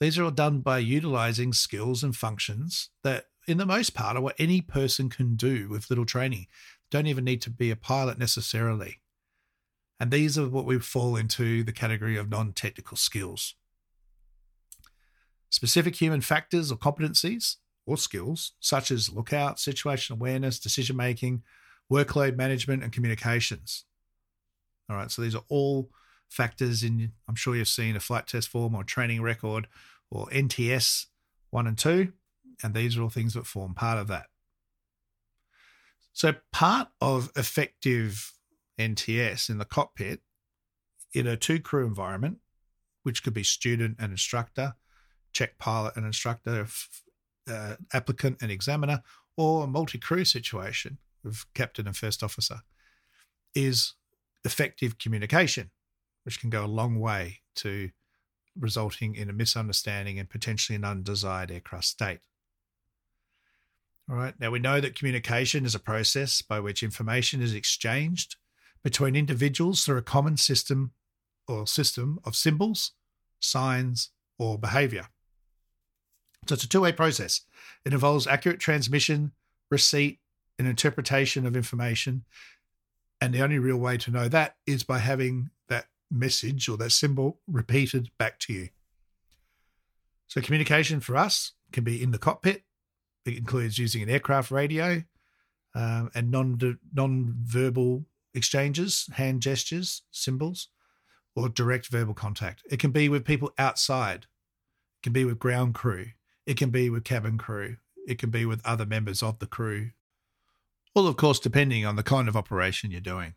these 0.00 0.18
are 0.18 0.24
all 0.24 0.30
done 0.30 0.60
by 0.60 0.78
utilizing 0.78 1.52
skills 1.52 2.02
and 2.02 2.16
functions 2.16 2.88
that, 3.04 3.26
in 3.46 3.58
the 3.58 3.66
most 3.66 3.94
part, 3.94 4.16
are 4.16 4.22
what 4.22 4.34
any 4.38 4.62
person 4.62 5.10
can 5.10 5.36
do 5.36 5.68
with 5.68 5.90
little 5.90 6.06
training. 6.06 6.46
Don't 6.90 7.06
even 7.06 7.24
need 7.24 7.42
to 7.42 7.50
be 7.50 7.70
a 7.70 7.76
pilot 7.76 8.18
necessarily. 8.18 9.02
And 10.00 10.10
these 10.10 10.38
are 10.38 10.48
what 10.48 10.64
we 10.64 10.78
fall 10.78 11.16
into 11.16 11.62
the 11.62 11.72
category 11.72 12.16
of 12.16 12.30
non 12.30 12.54
technical 12.54 12.96
skills. 12.96 13.54
Specific 15.50 15.96
human 15.96 16.22
factors 16.22 16.72
or 16.72 16.76
competencies 16.76 17.56
or 17.84 17.98
skills, 17.98 18.52
such 18.60 18.90
as 18.90 19.12
lookout, 19.12 19.60
situation 19.60 20.14
awareness, 20.14 20.58
decision 20.58 20.96
making, 20.96 21.42
workload 21.92 22.36
management, 22.36 22.82
and 22.82 22.92
communications. 22.92 23.84
All 24.88 24.96
right, 24.96 25.10
so 25.10 25.20
these 25.20 25.34
are 25.34 25.44
all 25.48 25.90
factors 26.30 26.82
in, 26.82 27.12
I'm 27.28 27.34
sure 27.34 27.56
you've 27.56 27.68
seen 27.68 27.96
a 27.96 28.00
flight 28.00 28.28
test 28.28 28.48
form 28.48 28.74
or 28.74 28.84
training 28.84 29.20
record 29.20 29.66
or 30.10 30.26
NTS 30.28 31.06
1 31.50 31.66
and 31.66 31.76
2, 31.76 32.12
and 32.62 32.74
these 32.74 32.96
are 32.96 33.02
all 33.02 33.10
things 33.10 33.34
that 33.34 33.46
form 33.46 33.74
part 33.74 33.98
of 33.98 34.08
that. 34.08 34.26
So, 36.12 36.34
part 36.52 36.88
of 37.00 37.30
effective 37.36 38.32
NTS 38.78 39.50
in 39.50 39.58
the 39.58 39.64
cockpit 39.64 40.20
in 41.12 41.26
a 41.26 41.36
two 41.36 41.60
crew 41.60 41.86
environment, 41.86 42.38
which 43.02 43.22
could 43.22 43.34
be 43.34 43.42
student 43.42 43.96
and 43.98 44.12
instructor, 44.12 44.74
check 45.32 45.58
pilot 45.58 45.96
and 45.96 46.06
instructor, 46.06 46.66
uh, 47.48 47.76
applicant 47.92 48.38
and 48.40 48.50
examiner, 48.50 49.02
or 49.36 49.64
a 49.64 49.66
multi 49.66 49.98
crew 49.98 50.24
situation 50.24 50.98
with 51.24 51.44
captain 51.54 51.86
and 51.86 51.96
first 51.96 52.22
officer, 52.22 52.60
is 53.54 53.94
effective 54.44 54.98
communication 54.98 55.70
which 56.30 56.38
can 56.38 56.48
go 56.48 56.64
a 56.64 56.66
long 56.66 57.00
way 57.00 57.40
to 57.56 57.90
resulting 58.56 59.16
in 59.16 59.28
a 59.28 59.32
misunderstanding 59.32 60.16
and 60.16 60.30
potentially 60.30 60.76
an 60.76 60.84
undesired 60.84 61.50
aircraft 61.50 61.86
state. 61.86 62.20
All 64.08 64.14
right, 64.14 64.38
now 64.38 64.52
we 64.52 64.60
know 64.60 64.80
that 64.80 64.94
communication 64.94 65.66
is 65.66 65.74
a 65.74 65.80
process 65.80 66.40
by 66.40 66.60
which 66.60 66.84
information 66.84 67.42
is 67.42 67.52
exchanged 67.52 68.36
between 68.84 69.16
individuals 69.16 69.84
through 69.84 69.96
a 69.96 70.02
common 70.02 70.36
system 70.36 70.92
or 71.48 71.66
system 71.66 72.20
of 72.22 72.36
symbols, 72.36 72.92
signs, 73.40 74.10
or 74.38 74.56
behavior. 74.56 75.08
So 76.46 76.54
it's 76.54 76.62
a 76.62 76.68
two 76.68 76.82
way 76.82 76.92
process. 76.92 77.40
It 77.84 77.92
involves 77.92 78.28
accurate 78.28 78.60
transmission, 78.60 79.32
receipt, 79.68 80.20
and 80.60 80.68
interpretation 80.68 81.44
of 81.44 81.56
information. 81.56 82.24
And 83.20 83.34
the 83.34 83.42
only 83.42 83.58
real 83.58 83.78
way 83.78 83.96
to 83.96 84.12
know 84.12 84.28
that 84.28 84.54
is 84.64 84.84
by 84.84 85.00
having 85.00 85.50
that 85.68 85.86
message 86.10 86.68
or 86.68 86.76
that 86.78 86.90
symbol 86.90 87.38
repeated 87.46 88.10
back 88.18 88.38
to 88.40 88.52
you. 88.52 88.68
So, 90.26 90.40
communication 90.40 91.00
for 91.00 91.16
us 91.16 91.52
can 91.72 91.84
be 91.84 92.02
in 92.02 92.10
the 92.10 92.18
cockpit. 92.18 92.62
It 93.26 93.36
includes 93.36 93.78
using 93.78 94.02
an 94.02 94.10
aircraft 94.10 94.50
radio 94.50 95.04
um, 95.74 96.10
and 96.14 96.30
non 96.30 96.78
non-verbal 96.92 98.04
exchanges, 98.34 99.08
hand 99.14 99.42
gestures, 99.42 100.02
symbols, 100.10 100.68
or 101.34 101.48
direct 101.48 101.88
verbal 101.88 102.14
contact. 102.14 102.62
It 102.70 102.78
can 102.78 102.90
be 102.90 103.08
with 103.08 103.24
people 103.24 103.52
outside. 103.58 104.26
It 104.98 105.02
can 105.02 105.12
be 105.12 105.24
with 105.24 105.38
ground 105.38 105.74
crew. 105.74 106.06
It 106.46 106.56
can 106.56 106.70
be 106.70 106.90
with 106.90 107.04
cabin 107.04 107.38
crew. 107.38 107.76
It 108.06 108.18
can 108.18 108.30
be 108.30 108.44
with 108.44 108.64
other 108.64 108.86
members 108.86 109.22
of 109.22 109.38
the 109.38 109.46
crew. 109.46 109.90
All, 110.94 111.06
of 111.06 111.16
course, 111.16 111.38
depending 111.38 111.86
on 111.86 111.96
the 111.96 112.02
kind 112.02 112.28
of 112.28 112.36
operation 112.36 112.90
you're 112.90 113.00
doing. 113.00 113.34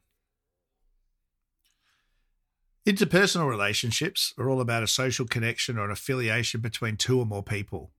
Interpersonal 2.85 3.49
relationships 3.49 4.33
are 4.37 4.49
all 4.49 4.59
about 4.59 4.83
a 4.83 4.87
social 4.87 5.25
connection 5.25 5.77
or 5.77 5.85
an 5.85 5.91
affiliation 5.91 6.59
between 6.59 6.97
two 6.97 7.17
or 7.17 7.25
more 7.25 7.41
people. 7.43 7.91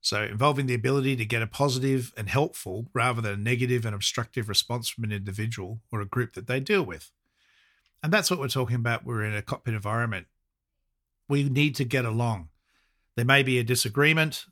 So, 0.00 0.22
involving 0.22 0.64
the 0.64 0.74
ability 0.74 1.16
to 1.16 1.26
get 1.26 1.42
a 1.42 1.46
positive 1.46 2.10
and 2.16 2.26
helpful 2.26 2.88
rather 2.94 3.20
than 3.20 3.34
a 3.34 3.36
negative 3.36 3.84
and 3.84 3.94
obstructive 3.94 4.48
response 4.48 4.88
from 4.88 5.04
an 5.04 5.12
individual 5.12 5.80
or 5.92 6.00
a 6.00 6.06
group 6.06 6.32
that 6.32 6.46
they 6.46 6.60
deal 6.60 6.82
with. 6.82 7.10
And 8.02 8.10
that's 8.10 8.30
what 8.30 8.40
we're 8.40 8.48
talking 8.48 8.76
about. 8.76 9.04
We're 9.04 9.22
in 9.22 9.34
a 9.34 9.42
cockpit 9.42 9.74
environment. 9.74 10.28
We 11.28 11.46
need 11.50 11.74
to 11.74 11.84
get 11.84 12.06
along. 12.06 12.48
There 13.16 13.26
may 13.26 13.42
be 13.42 13.58
a 13.58 13.64
disagreement. 13.64 14.46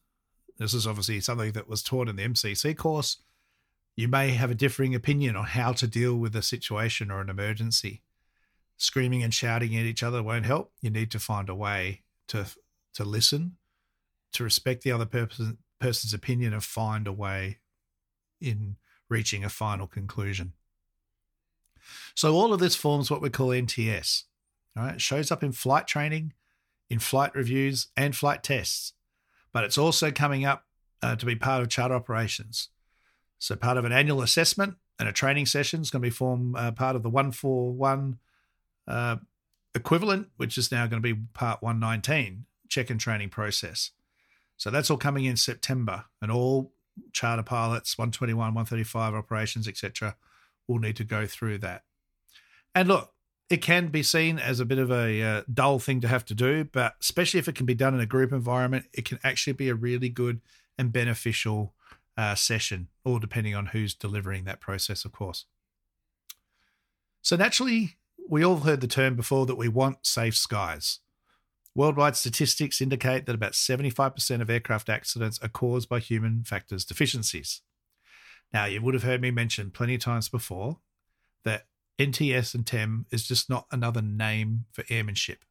This 0.58 0.74
is 0.74 0.86
obviously 0.86 1.20
something 1.20 1.52
that 1.52 1.70
was 1.70 1.82
taught 1.82 2.10
in 2.10 2.16
the 2.16 2.28
MCC 2.28 2.76
course. 2.76 3.22
You 3.96 4.08
may 4.08 4.32
have 4.32 4.50
a 4.50 4.54
differing 4.54 4.94
opinion 4.94 5.36
on 5.36 5.46
how 5.46 5.72
to 5.72 5.86
deal 5.86 6.16
with 6.16 6.36
a 6.36 6.42
situation 6.42 7.10
or 7.10 7.22
an 7.22 7.30
emergency 7.30 8.02
screaming 8.78 9.22
and 9.22 9.34
shouting 9.34 9.76
at 9.76 9.84
each 9.84 10.02
other 10.02 10.22
won't 10.22 10.46
help. 10.46 10.72
You 10.80 10.88
need 10.88 11.10
to 11.10 11.18
find 11.18 11.50
a 11.50 11.54
way 11.54 12.02
to 12.28 12.46
to 12.94 13.04
listen, 13.04 13.56
to 14.32 14.42
respect 14.42 14.82
the 14.82 14.92
other 14.92 15.04
person, 15.04 15.58
person's 15.78 16.14
opinion, 16.14 16.52
and 16.52 16.64
find 16.64 17.06
a 17.06 17.12
way 17.12 17.58
in 18.40 18.76
reaching 19.08 19.44
a 19.44 19.48
final 19.48 19.86
conclusion. 19.86 20.52
So 22.14 22.34
all 22.34 22.52
of 22.52 22.60
this 22.60 22.74
forms 22.74 23.10
what 23.10 23.22
we 23.22 23.30
call 23.30 23.48
NTS. 23.48 24.24
All 24.76 24.84
right, 24.84 24.94
it 24.94 25.00
shows 25.00 25.30
up 25.30 25.42
in 25.42 25.52
flight 25.52 25.86
training, 25.86 26.32
in 26.88 26.98
flight 26.98 27.34
reviews, 27.34 27.88
and 27.96 28.16
flight 28.16 28.42
tests, 28.42 28.94
but 29.52 29.64
it's 29.64 29.78
also 29.78 30.10
coming 30.10 30.44
up 30.44 30.64
uh, 31.02 31.16
to 31.16 31.26
be 31.26 31.36
part 31.36 31.62
of 31.62 31.68
charter 31.68 31.94
operations. 31.94 32.68
So 33.38 33.56
part 33.56 33.76
of 33.76 33.84
an 33.84 33.92
annual 33.92 34.22
assessment 34.22 34.76
and 34.98 35.08
a 35.08 35.12
training 35.12 35.46
session 35.46 35.80
is 35.80 35.90
going 35.90 36.02
to 36.02 36.06
be 36.06 36.10
form 36.10 36.56
uh, 36.56 36.72
part 36.72 36.96
of 36.96 37.02
the 37.02 37.10
141 37.10 38.18
uh, 38.88 39.16
equivalent, 39.74 40.28
which 40.36 40.58
is 40.58 40.72
now 40.72 40.86
going 40.86 41.00
to 41.02 41.14
be 41.14 41.20
part 41.34 41.62
119, 41.62 42.46
check 42.68 42.90
and 42.90 42.98
training 42.98 43.28
process. 43.28 43.92
So 44.56 44.70
that's 44.70 44.90
all 44.90 44.96
coming 44.96 45.24
in 45.24 45.36
September, 45.36 46.06
and 46.20 46.32
all 46.32 46.72
charter 47.12 47.44
pilots, 47.44 47.96
121, 47.96 48.38
135 48.38 49.14
operations, 49.14 49.68
etc., 49.68 50.16
will 50.66 50.78
need 50.78 50.96
to 50.96 51.04
go 51.04 51.26
through 51.26 51.58
that. 51.58 51.84
And 52.74 52.88
look, 52.88 53.12
it 53.48 53.58
can 53.58 53.88
be 53.88 54.02
seen 54.02 54.38
as 54.38 54.60
a 54.60 54.64
bit 54.64 54.78
of 54.78 54.90
a 54.90 55.22
uh, 55.22 55.42
dull 55.52 55.78
thing 55.78 56.00
to 56.00 56.08
have 56.08 56.24
to 56.26 56.34
do, 56.34 56.64
but 56.64 56.96
especially 57.00 57.38
if 57.38 57.48
it 57.48 57.54
can 57.54 57.66
be 57.66 57.74
done 57.74 57.94
in 57.94 58.00
a 58.00 58.06
group 58.06 58.32
environment, 58.32 58.86
it 58.92 59.04
can 59.04 59.18
actually 59.24 59.54
be 59.54 59.68
a 59.68 59.74
really 59.74 60.08
good 60.08 60.40
and 60.76 60.92
beneficial 60.92 61.74
uh, 62.16 62.34
session, 62.34 62.88
all 63.04 63.18
depending 63.18 63.54
on 63.54 63.66
who's 63.66 63.94
delivering 63.94 64.44
that 64.44 64.60
process, 64.60 65.04
of 65.04 65.12
course. 65.12 65.46
So 67.22 67.36
naturally, 67.36 67.96
we 68.28 68.44
all 68.44 68.58
heard 68.58 68.80
the 68.80 68.86
term 68.86 69.16
before 69.16 69.46
that 69.46 69.56
we 69.56 69.68
want 69.68 70.06
safe 70.06 70.36
skies. 70.36 71.00
Worldwide 71.74 72.16
statistics 72.16 72.80
indicate 72.80 73.26
that 73.26 73.34
about 73.34 73.52
75% 73.52 74.40
of 74.40 74.50
aircraft 74.50 74.88
accidents 74.88 75.38
are 75.42 75.48
caused 75.48 75.88
by 75.88 76.00
human 76.00 76.44
factors 76.44 76.84
deficiencies. 76.84 77.62
Now, 78.52 78.64
you 78.64 78.82
would 78.82 78.94
have 78.94 79.02
heard 79.02 79.20
me 79.20 79.30
mention 79.30 79.70
plenty 79.70 79.94
of 79.94 80.00
times 80.00 80.28
before 80.28 80.78
that 81.44 81.66
NTS 81.98 82.54
and 82.54 82.66
TEM 82.66 83.06
is 83.10 83.26
just 83.26 83.48
not 83.48 83.66
another 83.70 84.02
name 84.02 84.64
for 84.72 84.84
airmanship, 84.90 85.44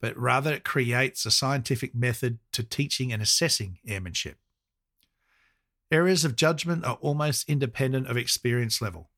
but 0.00 0.16
rather 0.16 0.52
it 0.52 0.64
creates 0.64 1.26
a 1.26 1.30
scientific 1.30 1.94
method 1.94 2.38
to 2.52 2.62
teaching 2.62 3.12
and 3.12 3.22
assessing 3.22 3.78
airmanship. 3.86 4.38
Areas 5.90 6.24
of 6.24 6.36
judgment 6.36 6.84
are 6.84 6.98
almost 7.00 7.48
independent 7.48 8.06
of 8.06 8.16
experience 8.16 8.80
level. 8.80 9.10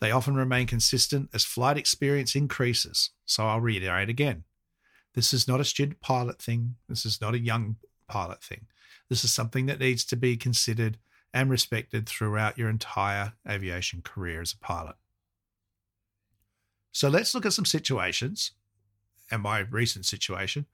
They 0.00 0.10
often 0.10 0.34
remain 0.34 0.66
consistent 0.66 1.28
as 1.34 1.44
flight 1.44 1.76
experience 1.76 2.34
increases. 2.34 3.10
So 3.26 3.46
I'll 3.46 3.60
reiterate 3.60 4.08
again. 4.08 4.44
This 5.14 5.32
is 5.32 5.46
not 5.46 5.60
a 5.60 5.64
student 5.64 6.00
pilot 6.00 6.40
thing. 6.40 6.76
This 6.88 7.04
is 7.04 7.20
not 7.20 7.34
a 7.34 7.40
young 7.40 7.76
pilot 8.08 8.42
thing. 8.42 8.66
This 9.08 9.24
is 9.24 9.32
something 9.32 9.66
that 9.66 9.80
needs 9.80 10.04
to 10.06 10.16
be 10.16 10.36
considered 10.36 10.98
and 11.34 11.50
respected 11.50 12.08
throughout 12.08 12.58
your 12.58 12.68
entire 12.68 13.34
aviation 13.48 14.02
career 14.02 14.40
as 14.40 14.52
a 14.52 14.58
pilot. 14.58 14.96
So 16.92 17.08
let's 17.08 17.34
look 17.34 17.46
at 17.46 17.52
some 17.52 17.64
situations 17.64 18.52
and 19.30 19.42
my 19.42 19.60
recent 19.60 20.06
situation 20.06 20.66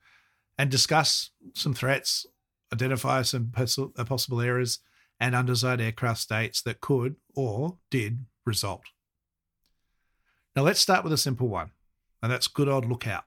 and 0.56 0.70
discuss 0.70 1.30
some 1.54 1.74
threats, 1.74 2.26
identify 2.72 3.22
some 3.22 3.52
uh, 3.56 4.04
possible 4.04 4.40
errors 4.40 4.78
and 5.20 5.34
undesired 5.34 5.80
aircraft 5.80 6.20
states 6.20 6.62
that 6.62 6.80
could 6.80 7.16
or 7.34 7.78
did 7.90 8.24
result. 8.44 8.84
Now 10.56 10.62
let's 10.62 10.80
start 10.80 11.04
with 11.04 11.12
a 11.12 11.18
simple 11.18 11.48
one, 11.48 11.72
and 12.22 12.32
that's 12.32 12.48
good 12.48 12.66
old 12.66 12.88
lookout. 12.88 13.24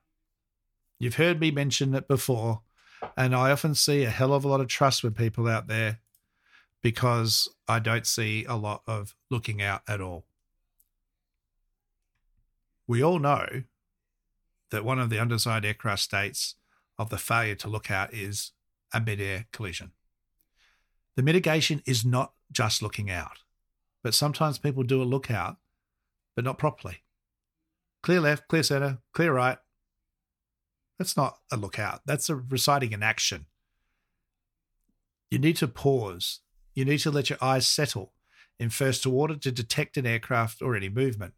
You've 0.98 1.16
heard 1.16 1.40
me 1.40 1.52
mention 1.52 1.94
it 1.94 2.08
before, 2.08 2.64
and 3.16 3.36
I 3.36 3.52
often 3.52 3.76
see 3.76 4.04
a 4.04 4.10
hell 4.10 4.34
of 4.34 4.44
a 4.44 4.48
lot 4.48 4.62
of 4.62 4.68
trust 4.68 5.04
with 5.04 5.16
people 5.16 5.48
out 5.48 5.68
there 5.68 6.00
because 6.82 7.48
I 7.68 7.78
don't 7.78 8.08
see 8.08 8.46
a 8.46 8.56
lot 8.56 8.82
of 8.88 9.14
looking 9.30 9.62
out 9.62 9.84
at 9.88 10.02
all. 10.02 10.26
We 12.88 13.04
all 13.04 13.20
know 13.20 13.64
that 14.72 14.84
one 14.84 14.98
of 14.98 15.12
the 15.12 15.20
undesired 15.20 15.66
aircraft 15.66 16.02
states 16.02 16.56
of 16.98 17.12
the 17.12 17.20
failure 17.20 17.56
to 17.56 17.70
look 17.70 17.92
out 17.92 18.12
is 18.12 18.54
a 18.92 19.00
mid-air 19.00 19.46
collision. 19.52 19.92
The 21.16 21.22
mitigation 21.22 21.84
is 21.86 22.04
not 22.04 22.34
just 22.52 22.82
looking 22.82 23.12
out, 23.12 23.38
but 24.02 24.16
sometimes 24.16 24.58
people 24.58 24.82
do 24.82 25.04
a 25.04 25.04
lookout, 25.04 25.58
but 26.36 26.44
not 26.44 26.58
properly. 26.58 27.04
Clear 28.02 28.22
left, 28.22 28.48
clear 28.48 28.64
center, 28.64 29.00
clear 29.14 29.34
right. 29.34 29.58
That's 30.98 31.18
not 31.18 31.40
a 31.52 31.58
lookout. 31.58 32.02
That's 32.06 32.30
a 32.30 32.36
reciting 32.36 32.94
an 32.94 33.04
action. 33.04 33.46
You 35.30 35.40
need 35.40 35.58
to 35.58 35.68
pause. 35.68 36.40
You 36.74 36.86
need 36.86 37.00
to 37.00 37.12
let 37.12 37.30
your 37.30 37.40
eyes 37.42 37.68
settle 37.68 38.14
in 38.60 38.70
first 38.70 39.04
to 39.04 39.14
order 39.14 39.36
to 39.36 39.52
detect 39.52 39.98
an 39.98 40.06
aircraft 40.06 40.62
or 40.62 40.76
any 40.76 40.90
movement. 40.90 41.34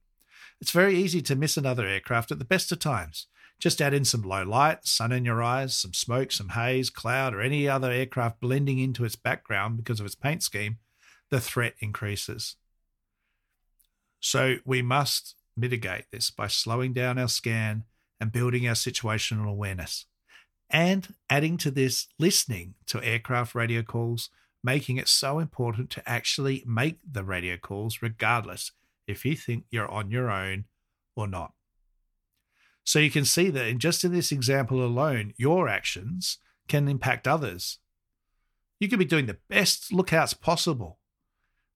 It's 0.60 0.72
very 0.72 0.96
easy 0.96 1.22
to 1.24 1.36
miss 1.36 1.58
another 1.58 1.86
aircraft 1.86 2.32
at 2.32 2.40
the 2.40 2.46
best 2.46 2.72
of 2.72 2.80
times. 2.80 3.28
Just 3.60 3.82
add 3.82 3.94
in 3.94 4.06
some 4.06 4.24
low 4.24 4.44
light, 4.44 4.86
sun 4.88 5.12
in 5.12 5.26
your 5.26 5.44
eyes, 5.44 5.78
some 5.78 5.94
smoke, 5.94 6.32
some 6.32 6.50
haze, 6.50 6.90
cloud, 6.90 7.34
or 7.36 7.42
any 7.42 7.68
other 7.68 7.92
aircraft 7.92 8.40
blending 8.40 8.80
into 8.80 9.06
its 9.06 9.16
background 9.16 9.78
because 9.78 10.00
of 10.00 10.06
its 10.06 10.16
paint 10.16 10.42
scheme, 10.42 10.78
the 11.30 11.40
threat 11.40 11.76
increases. 11.80 12.56
So 14.20 14.58
we 14.66 14.82
must 14.82 15.36
mitigate 15.56 16.06
this 16.12 16.32
by 16.32 16.48
slowing 16.48 16.94
down 16.94 17.18
our 17.18 17.28
scan 17.28 17.84
and 18.20 18.32
building 18.32 18.68
our 18.68 18.76
situational 18.76 19.50
awareness. 19.50 20.06
And 20.70 21.16
adding 21.30 21.58
to 21.58 21.72
this, 21.72 22.08
listening 22.18 22.76
to 22.88 23.04
aircraft 23.04 23.56
radio 23.56 23.82
calls, 23.82 24.30
making 24.64 24.98
it 24.98 25.08
so 25.08 25.40
important 25.40 25.90
to 25.92 26.10
actually 26.10 26.64
make 26.66 26.98
the 27.10 27.24
radio 27.24 27.58
calls, 27.58 28.02
regardless 28.02 28.72
if 29.08 29.26
you 29.26 29.36
think 29.36 29.66
you're 29.70 29.92
on 29.92 30.12
your 30.12 30.30
own 30.30 30.66
or 31.16 31.28
not. 31.28 31.54
So 32.84 33.00
you 33.00 33.12
can 33.12 33.26
see 33.26 33.50
that 33.50 33.68
in 33.68 33.80
just 33.80 34.04
in 34.04 34.14
this 34.14 34.32
example 34.32 34.84
alone, 34.84 35.34
your 35.38 35.68
actions 35.68 36.38
can 36.68 36.88
impact 36.88 37.28
others. 37.28 37.80
You 38.80 38.88
could 38.88 39.00
be 39.00 39.06
doing 39.06 39.26
the 39.26 39.38
best 39.50 39.92
lookouts 39.92 40.34
possible, 40.34 41.00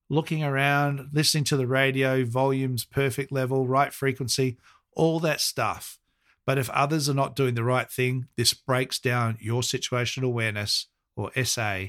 looking 0.08 0.44
around, 0.44 1.08
listening 1.12 1.44
to 1.44 1.56
the 1.56 1.66
radio, 1.66 2.24
volumes, 2.24 2.84
perfect 2.84 3.32
level, 3.32 3.66
right 3.66 3.92
frequency, 3.92 4.56
all 4.92 5.20
that 5.20 5.40
stuff. 5.40 5.98
But 6.44 6.58
if 6.58 6.70
others 6.70 7.08
are 7.08 7.14
not 7.14 7.34
doing 7.34 7.54
the 7.54 7.64
right 7.64 7.90
thing, 7.90 8.28
this 8.36 8.54
breaks 8.54 8.98
down 8.98 9.36
your 9.40 9.62
situational 9.62 10.26
awareness 10.26 10.86
or 11.16 11.32
SA 11.44 11.86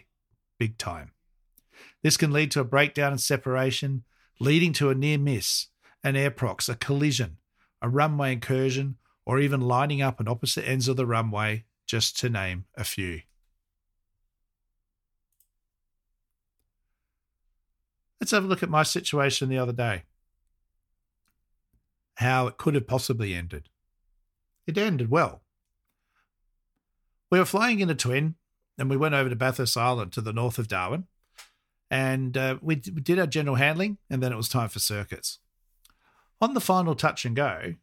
big 0.58 0.78
time. 0.78 1.12
This 2.04 2.18
can 2.18 2.32
lead 2.32 2.52
to 2.52 2.62
a 2.62 2.66
breakdown 2.66 3.12
and 3.12 3.22
separation, 3.22 4.04
leading 4.40 4.74
to 4.74 4.90
a 4.90 4.96
near 4.96 5.18
miss, 5.18 5.68
an 6.04 6.16
airprox, 6.16 6.70
a 6.70 6.76
collision, 6.76 7.38
a 7.82 7.90
runway 7.90 8.34
incursion, 8.34 8.98
or 9.26 9.40
even 9.40 9.62
lining 9.62 10.02
up 10.02 10.20
on 10.20 10.28
opposite 10.28 10.68
ends 10.68 10.88
of 10.88 10.96
the 10.96 11.06
runway, 11.06 11.66
just 11.86 12.18
to 12.20 12.30
name 12.30 12.66
a 12.76 12.84
few. 12.84 13.22
Let's 18.20 18.32
have 18.32 18.44
a 18.44 18.48
look 18.48 18.64
at 18.64 18.70
my 18.70 18.84
situation 18.84 19.50
the 19.50 19.58
other 19.58 19.74
day. 19.74 20.04
How 22.16 22.48
it 22.48 22.58
could 22.58 22.76
have 22.76 22.88
possibly 22.88 23.34
ended. 23.34 23.70
It 24.66 24.78
ended 24.78 25.10
well. 25.10 25.44
We 27.30 27.40
were 27.40 27.46
flying 27.46 27.80
in 27.80 27.90
a 27.90 27.96
twin 27.96 28.36
and 28.78 28.90
we 28.90 28.98
went 28.98 29.16
over 29.16 29.30
to 29.30 29.36
Bathurst 29.36 29.78
Island 29.78 30.14
to 30.14 30.22
the 30.22 30.34
north 30.34 30.58
of 30.58 30.68
Darwin. 30.68 31.06
And 31.90 32.36
uh, 32.36 32.58
we, 32.62 32.76
we 32.76 33.02
did 33.02 33.20
our 33.20 33.28
general 33.28 33.56
handling 33.56 33.98
and 34.10 34.22
then 34.22 34.34
it 34.34 34.38
was 34.38 34.50
time 34.50 34.70
for 34.70 34.80
circuits. 34.80 35.40
On 36.42 36.54
the 36.54 36.62
final 36.62 36.96
touch 36.96 37.26
and 37.26 37.36
go, 37.36 37.76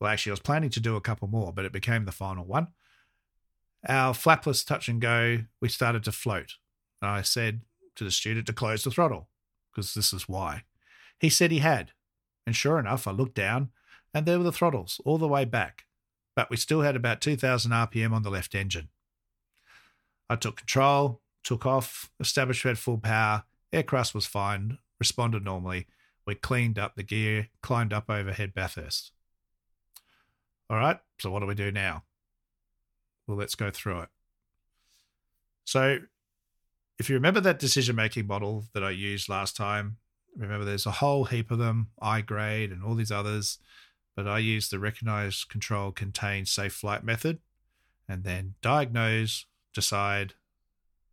well, 0.00 0.10
actually, 0.10 0.30
I 0.30 0.34
was 0.34 0.40
planning 0.40 0.70
to 0.70 0.80
do 0.80 0.96
a 0.96 1.00
couple 1.00 1.28
more, 1.28 1.52
but 1.52 1.64
it 1.64 1.72
became 1.72 2.04
the 2.04 2.12
final 2.12 2.44
one. 2.44 2.68
Our 3.88 4.12
flapless 4.12 4.66
touch 4.66 4.88
and 4.88 5.00
go, 5.00 5.44
we 5.60 5.68
started 5.68 6.04
to 6.04 6.12
float. 6.12 6.54
I 7.00 7.22
said 7.22 7.60
to 7.94 8.04
the 8.04 8.10
student 8.10 8.46
to 8.46 8.52
close 8.52 8.82
the 8.84 8.90
throttle, 8.90 9.28
because 9.76 9.92
this 9.92 10.14
is 10.14 10.26
why. 10.26 10.62
He 11.20 11.28
said 11.28 11.50
he 11.50 11.58
had. 11.58 11.92
And 12.46 12.56
sure 12.56 12.78
enough, 12.78 13.06
I 13.06 13.10
looked 13.10 13.34
down 13.34 13.70
and 14.14 14.24
there 14.24 14.38
were 14.38 14.44
the 14.44 14.52
throttles 14.52 15.00
all 15.04 15.18
the 15.18 15.28
way 15.28 15.44
back. 15.44 15.84
But 16.34 16.48
we 16.48 16.56
still 16.56 16.80
had 16.80 16.96
about 16.96 17.20
2,000 17.20 17.70
RPM 17.70 18.12
on 18.12 18.22
the 18.22 18.30
left 18.30 18.54
engine. 18.54 18.88
I 20.30 20.36
took 20.36 20.56
control, 20.56 21.20
took 21.44 21.66
off, 21.66 22.10
established 22.18 22.64
we 22.64 22.68
had 22.68 22.78
full 22.78 22.98
power, 22.98 23.44
aircraft 23.72 24.14
was 24.14 24.26
fine, 24.26 24.78
responded 24.98 25.44
normally. 25.44 25.86
We 26.26 26.34
cleaned 26.34 26.78
up 26.78 26.96
the 26.96 27.02
gear, 27.02 27.48
climbed 27.62 27.92
up 27.92 28.08
overhead 28.08 28.54
Bathurst. 28.54 29.12
All 30.68 30.78
right, 30.78 30.98
so 31.20 31.30
what 31.30 31.40
do 31.40 31.46
we 31.46 31.54
do 31.54 31.70
now? 31.70 32.02
Well, 33.26 33.36
let's 33.36 33.54
go 33.54 33.70
through 33.70 34.00
it. 34.00 34.08
So, 35.64 36.00
if 36.98 37.10
you 37.10 37.14
remember 37.14 37.40
that 37.40 37.58
decision 37.58 37.96
making 37.96 38.26
model 38.26 38.64
that 38.72 38.84
I 38.84 38.90
used 38.90 39.28
last 39.28 39.56
time, 39.56 39.98
remember 40.36 40.64
there's 40.64 40.86
a 40.86 40.92
whole 40.92 41.24
heap 41.24 41.50
of 41.50 41.58
them, 41.58 41.88
I 42.00 42.20
GRADE 42.20 42.72
and 42.72 42.82
all 42.82 42.94
these 42.94 43.12
others, 43.12 43.58
but 44.14 44.26
I 44.26 44.38
use 44.38 44.68
the 44.68 44.78
recognize, 44.78 45.44
control, 45.44 45.92
contain, 45.92 46.46
safe 46.46 46.72
flight 46.72 47.04
method, 47.04 47.38
and 48.08 48.24
then 48.24 48.54
diagnose, 48.62 49.44
decide, 49.74 50.34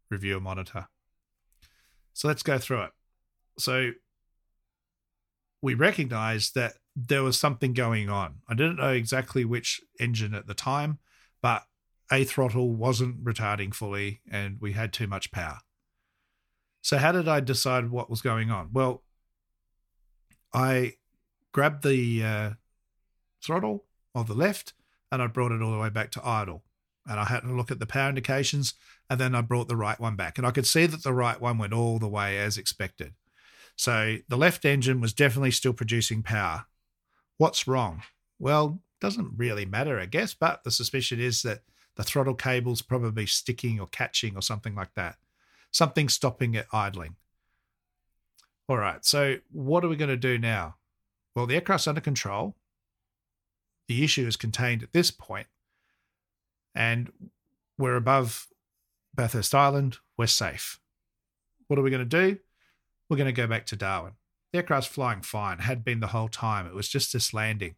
review, 0.09 0.35
and 0.35 0.43
monitor. 0.43 0.87
So 2.13 2.27
let's 2.27 2.43
go 2.43 2.57
through 2.57 2.83
it. 2.83 2.91
So 3.57 3.91
we 5.61 5.73
recognize 5.73 6.51
that 6.51 6.73
there 6.95 7.23
was 7.23 7.39
something 7.39 7.73
going 7.73 8.09
on. 8.09 8.35
I 8.47 8.53
didn't 8.53 8.77
know 8.77 8.91
exactly 8.91 9.43
which 9.43 9.81
engine 9.99 10.33
at 10.33 10.47
the 10.47 10.53
time, 10.53 10.99
but 11.41 11.63
a 12.11 12.23
throttle 12.23 12.73
wasn't 12.73 13.23
retarding 13.23 13.73
fully 13.73 14.21
and 14.29 14.57
we 14.61 14.73
had 14.73 14.93
too 14.93 15.07
much 15.07 15.31
power. 15.31 15.59
So, 16.83 16.97
how 16.97 17.13
did 17.13 17.29
I 17.29 17.39
decide 17.39 17.89
what 17.89 18.09
was 18.09 18.21
going 18.21 18.51
on? 18.51 18.69
Well, 18.73 19.03
I 20.53 20.95
grabbed 21.53 21.83
the 21.83 22.23
uh, 22.23 22.49
throttle 23.41 23.85
of 24.13 24.27
the 24.27 24.33
left 24.33 24.73
and 25.09 25.21
I 25.21 25.27
brought 25.27 25.53
it 25.53 25.61
all 25.61 25.71
the 25.71 25.79
way 25.79 25.89
back 25.89 26.11
to 26.11 26.27
idle. 26.27 26.63
And 27.07 27.19
I 27.19 27.25
had 27.25 27.41
to 27.41 27.53
look 27.53 27.71
at 27.71 27.79
the 27.79 27.85
power 27.85 28.09
indications 28.09 28.73
and 29.09 29.19
then 29.19 29.33
I 29.33 29.41
brought 29.41 29.69
the 29.69 29.77
right 29.77 29.99
one 29.99 30.17
back. 30.17 30.37
And 30.37 30.45
I 30.45 30.51
could 30.51 30.67
see 30.67 30.85
that 30.85 31.03
the 31.03 31.13
right 31.13 31.39
one 31.39 31.57
went 31.57 31.73
all 31.73 31.99
the 31.99 32.07
way 32.07 32.37
as 32.37 32.57
expected. 32.57 33.13
So 33.77 34.17
the 34.27 34.37
left 34.37 34.65
engine 34.65 34.99
was 34.99 35.13
definitely 35.13 35.51
still 35.51 35.73
producing 35.73 36.21
power. 36.21 36.65
What's 37.37 37.65
wrong? 37.65 38.03
Well, 38.39 38.81
doesn't 38.99 39.33
really 39.37 39.65
matter, 39.65 39.99
I 39.99 40.05
guess, 40.05 40.33
but 40.33 40.63
the 40.63 40.71
suspicion 40.71 41.19
is 41.19 41.43
that 41.43 41.61
the 41.95 42.03
throttle 42.03 42.35
cable's 42.35 42.81
probably 42.81 43.25
sticking 43.25 43.79
or 43.79 43.87
catching 43.87 44.35
or 44.35 44.41
something 44.41 44.75
like 44.75 44.93
that. 44.95 45.15
Something 45.73 46.07
stopping 46.07 46.53
it 46.53 46.67
idling. 46.71 47.15
All 48.69 48.77
right, 48.77 49.03
so 49.03 49.37
what 49.51 49.83
are 49.83 49.89
we 49.89 49.97
going 49.97 50.09
to 50.09 50.15
do 50.15 50.37
now? 50.37 50.75
Well, 51.35 51.47
the 51.47 51.55
aircraft's 51.55 51.87
under 51.87 51.99
control. 51.99 52.55
The 53.87 54.03
issue 54.03 54.25
is 54.25 54.37
contained 54.37 54.83
at 54.83 54.93
this 54.93 55.11
point, 55.11 55.47
and 56.73 57.11
we're 57.77 57.97
above 57.97 58.47
Bathurst 59.13 59.53
Island. 59.53 59.97
We're 60.15 60.27
safe. 60.27 60.79
What 61.67 61.79
are 61.79 61.81
we 61.81 61.89
going 61.89 62.07
to 62.07 62.29
do? 62.29 62.37
We're 63.09 63.17
going 63.17 63.25
to 63.25 63.33
go 63.33 63.47
back 63.47 63.65
to 63.67 63.75
Darwin. 63.75 64.13
The 64.51 64.59
aircraft's 64.59 64.89
flying 64.89 65.21
fine, 65.21 65.59
had 65.59 65.83
been 65.83 65.99
the 65.99 66.07
whole 66.07 66.29
time. 66.29 66.67
It 66.67 66.75
was 66.75 66.87
just 66.87 67.11
this 67.11 67.33
landing. 67.33 67.75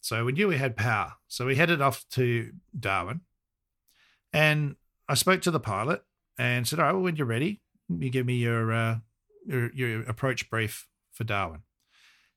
So 0.00 0.24
we 0.26 0.32
knew 0.32 0.48
we 0.48 0.58
had 0.58 0.76
power. 0.76 1.14
So 1.26 1.46
we 1.46 1.56
headed 1.56 1.80
off 1.80 2.04
to 2.10 2.52
Darwin. 2.78 3.22
And 4.32 4.76
I 5.08 5.14
spoke 5.14 5.40
to 5.42 5.50
the 5.50 5.58
pilot 5.58 6.04
and 6.38 6.66
said, 6.66 6.78
All 6.78 6.86
right, 6.86 6.92
well, 6.92 7.02
when 7.02 7.16
you're 7.16 7.26
ready, 7.26 7.60
you 7.88 8.10
give 8.10 8.26
me 8.26 8.36
your, 8.36 8.72
uh, 8.72 8.96
your, 9.46 9.72
your 9.72 10.00
approach 10.02 10.48
brief 10.48 10.86
for 11.12 11.24
Darwin. 11.24 11.62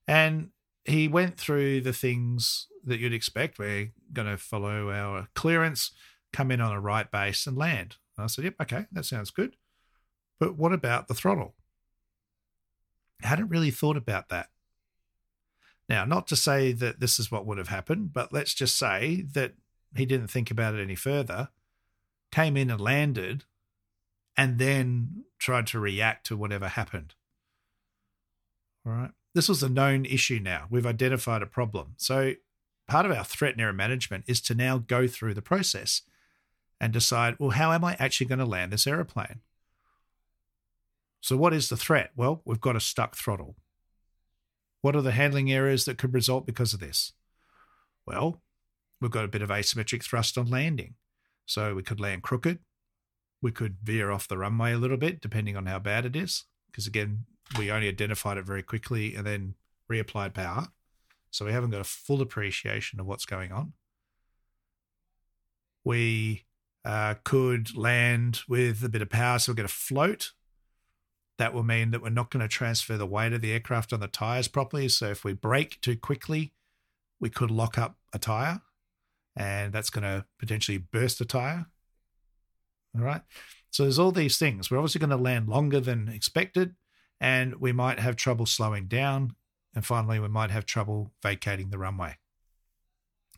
And 0.08 0.50
he 0.84 1.08
went 1.08 1.38
through 1.38 1.82
the 1.82 1.92
things 1.92 2.66
that 2.84 2.98
you'd 2.98 3.12
expect. 3.12 3.58
We're 3.58 3.92
going 4.12 4.28
to 4.28 4.36
follow 4.36 4.90
our 4.90 5.28
clearance, 5.34 5.92
come 6.32 6.50
in 6.50 6.60
on 6.60 6.72
a 6.72 6.80
right 6.80 7.10
base, 7.10 7.46
and 7.46 7.56
land. 7.56 7.96
And 8.16 8.24
I 8.24 8.26
said, 8.26 8.44
Yep, 8.44 8.54
okay, 8.62 8.86
that 8.92 9.04
sounds 9.04 9.30
good. 9.30 9.56
But 10.40 10.56
what 10.56 10.72
about 10.72 11.06
the 11.06 11.14
throttle? 11.14 11.54
I 13.22 13.28
hadn't 13.28 13.50
really 13.50 13.70
thought 13.70 13.96
about 13.96 14.28
that. 14.30 14.48
Now, 15.88 16.04
not 16.04 16.26
to 16.28 16.36
say 16.36 16.72
that 16.72 17.00
this 17.00 17.20
is 17.20 17.30
what 17.30 17.46
would 17.46 17.58
have 17.58 17.68
happened, 17.68 18.12
but 18.12 18.32
let's 18.32 18.54
just 18.54 18.76
say 18.76 19.24
that 19.34 19.54
he 19.94 20.06
didn't 20.06 20.28
think 20.28 20.50
about 20.50 20.74
it 20.74 20.82
any 20.82 20.94
further, 20.94 21.50
came 22.30 22.56
in 22.56 22.70
and 22.70 22.80
landed, 22.80 23.44
and 24.36 24.58
then 24.58 25.24
tried 25.38 25.66
to 25.68 25.80
react 25.80 26.26
to 26.26 26.36
whatever 26.36 26.68
happened. 26.68 27.14
All 28.86 28.92
right. 28.92 29.10
This 29.34 29.48
was 29.48 29.62
a 29.62 29.68
known 29.68 30.04
issue 30.04 30.40
now. 30.42 30.66
We've 30.70 30.86
identified 30.86 31.42
a 31.42 31.46
problem. 31.46 31.94
So, 31.96 32.34
part 32.88 33.06
of 33.06 33.12
our 33.12 33.24
threat 33.24 33.52
and 33.52 33.60
error 33.60 33.72
management 33.72 34.24
is 34.26 34.40
to 34.42 34.54
now 34.54 34.78
go 34.78 35.06
through 35.06 35.34
the 35.34 35.42
process 35.42 36.02
and 36.80 36.92
decide 36.92 37.36
well, 37.38 37.50
how 37.50 37.72
am 37.72 37.84
I 37.84 37.96
actually 37.98 38.26
going 38.26 38.40
to 38.40 38.44
land 38.44 38.72
this 38.72 38.86
aeroplane? 38.86 39.40
So, 41.20 41.36
what 41.36 41.54
is 41.54 41.68
the 41.68 41.76
threat? 41.76 42.10
Well, 42.16 42.42
we've 42.44 42.60
got 42.60 42.76
a 42.76 42.80
stuck 42.80 43.16
throttle. 43.16 43.56
What 44.80 44.96
are 44.96 45.02
the 45.02 45.12
handling 45.12 45.52
errors 45.52 45.84
that 45.84 45.96
could 45.96 46.12
result 46.12 46.44
because 46.44 46.74
of 46.74 46.80
this? 46.80 47.12
Well, 48.04 48.42
we've 49.00 49.10
got 49.10 49.24
a 49.24 49.28
bit 49.28 49.42
of 49.42 49.48
asymmetric 49.48 50.02
thrust 50.02 50.36
on 50.36 50.50
landing. 50.50 50.94
So, 51.46 51.74
we 51.74 51.82
could 51.82 52.00
land 52.00 52.22
crooked. 52.22 52.58
We 53.42 53.52
could 53.52 53.76
veer 53.82 54.10
off 54.10 54.28
the 54.28 54.38
runway 54.38 54.72
a 54.72 54.78
little 54.78 54.96
bit, 54.96 55.20
depending 55.20 55.56
on 55.56 55.66
how 55.66 55.78
bad 55.78 56.06
it 56.06 56.16
is. 56.16 56.44
Because 56.70 56.86
again, 56.86 57.26
we 57.58 57.70
only 57.70 57.88
identified 57.88 58.38
it 58.38 58.46
very 58.46 58.62
quickly 58.62 59.14
and 59.14 59.26
then 59.26 59.54
reapplied 59.90 60.32
power. 60.32 60.68
So, 61.30 61.44
we 61.44 61.52
haven't 61.52 61.70
got 61.70 61.80
a 61.80 61.84
full 61.84 62.20
appreciation 62.20 63.00
of 63.00 63.06
what's 63.06 63.26
going 63.26 63.52
on. 63.52 63.72
We 65.84 66.44
uh, 66.84 67.16
could 67.24 67.76
land 67.76 68.40
with 68.48 68.84
a 68.84 68.88
bit 68.88 69.02
of 69.02 69.10
power, 69.10 69.38
so 69.38 69.52
we're 69.52 69.56
going 69.56 69.68
to 69.68 69.74
float 69.74 70.32
that 71.42 71.52
will 71.52 71.64
mean 71.64 71.90
that 71.90 72.00
we're 72.00 72.08
not 72.08 72.30
going 72.30 72.40
to 72.40 72.48
transfer 72.48 72.96
the 72.96 73.04
weight 73.04 73.32
of 73.32 73.40
the 73.40 73.52
aircraft 73.52 73.92
on 73.92 73.98
the 73.98 74.06
tires 74.06 74.46
properly. 74.46 74.88
So 74.88 75.08
if 75.08 75.24
we 75.24 75.32
brake 75.32 75.80
too 75.80 75.96
quickly, 75.96 76.52
we 77.20 77.30
could 77.30 77.50
lock 77.50 77.78
up 77.78 77.96
a 78.12 78.18
tire 78.18 78.60
and 79.34 79.72
that's 79.72 79.90
going 79.90 80.04
to 80.04 80.24
potentially 80.38 80.78
burst 80.78 81.20
a 81.20 81.24
tire. 81.24 81.66
All 82.94 83.04
right. 83.04 83.22
So 83.70 83.84
there's 83.84 83.98
all 83.98 84.12
these 84.12 84.38
things. 84.38 84.70
We're 84.70 84.78
obviously 84.78 84.98
going 84.98 85.10
to 85.10 85.16
land 85.16 85.48
longer 85.48 85.80
than 85.80 86.08
expected 86.08 86.74
and 87.20 87.56
we 87.56 87.72
might 87.72 87.98
have 87.98 88.16
trouble 88.16 88.46
slowing 88.46 88.86
down. 88.86 89.34
And 89.74 89.86
finally, 89.86 90.18
we 90.18 90.28
might 90.28 90.50
have 90.50 90.66
trouble 90.66 91.12
vacating 91.22 91.70
the 91.70 91.78
runway. 91.78 92.18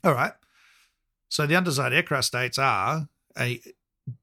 All 0.02 0.14
right. 0.14 0.32
So 1.28 1.46
the 1.46 1.56
undesired 1.56 1.92
aircraft 1.92 2.26
states 2.26 2.58
are 2.58 3.08
a 3.38 3.60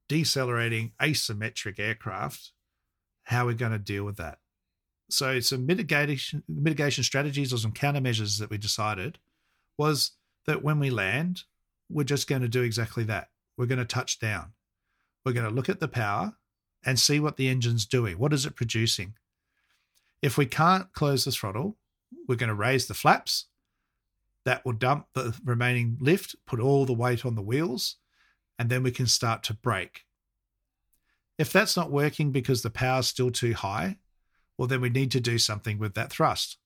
decelerating 0.10 0.92
asymmetric 1.00 1.80
aircraft 1.80 2.52
how 3.24 3.44
are 3.44 3.48
we're 3.48 3.54
going 3.54 3.72
to 3.72 3.80
deal 3.80 4.04
with 4.04 4.18
that. 4.18 4.40
So 5.10 5.40
some 5.40 5.66
mitigation 5.66 6.44
mitigation 6.48 7.04
strategies 7.04 7.54
or 7.54 7.58
some 7.58 7.74
countermeasures 7.74 8.40
that 8.40 8.50
we 8.50 8.58
decided 8.58 9.20
was 9.78 10.12
that 10.46 10.64
when 10.64 10.80
we 10.80 10.90
land, 10.90 11.44
we're 11.90 12.04
just 12.04 12.28
going 12.28 12.42
to 12.42 12.48
do 12.48 12.62
exactly 12.62 13.04
that. 13.06 13.30
We're 13.58 13.66
going 13.66 13.80
to 13.80 13.86
touch 13.86 14.20
down. 14.20 14.54
We're 15.26 15.34
going 15.34 15.48
to 15.48 15.54
look 15.54 15.70
at 15.70 15.80
the 15.80 15.88
power 15.88 16.34
and 16.86 17.00
see 17.00 17.20
what 17.20 17.38
the 17.38 17.48
engine's 17.48 17.86
doing. 17.86 18.18
What 18.18 18.34
is 18.34 18.46
it 18.46 18.56
producing? 18.56 19.14
If 20.22 20.38
we 20.38 20.46
can't 20.46 20.92
close 20.94 21.26
the 21.26 21.32
throttle, 21.32 21.78
we're 22.28 22.36
going 22.36 22.50
to 22.50 22.56
raise 22.56 22.88
the 22.88 22.94
flaps. 22.94 23.48
That 24.46 24.66
will 24.66 24.74
dump 24.74 25.06
the 25.14 25.40
remaining 25.46 25.98
lift, 26.00 26.36
put 26.48 26.60
all 26.60 26.86
the 26.86 26.94
weight 26.94 27.26
on 27.26 27.36
the 27.36 27.44
wheels, 27.44 27.98
and 28.58 28.70
then 28.70 28.82
we 28.82 28.92
can 28.92 29.06
start 29.06 29.44
to 29.44 29.54
brake. 29.54 30.06
If 31.38 31.54
that's 31.54 31.78
not 31.78 31.92
working 31.92 32.32
because 32.32 32.62
the 32.62 32.72
power's 32.72 33.08
still 33.08 33.32
too 33.32 33.54
high, 33.54 33.98
well, 34.58 34.68
then 34.68 34.82
we 34.82 34.90
need 34.90 35.12
to 35.12 35.20
do 35.20 35.38
something 35.38 35.80
with 35.80 35.94
that 35.96 36.12
thrust. 36.12 36.58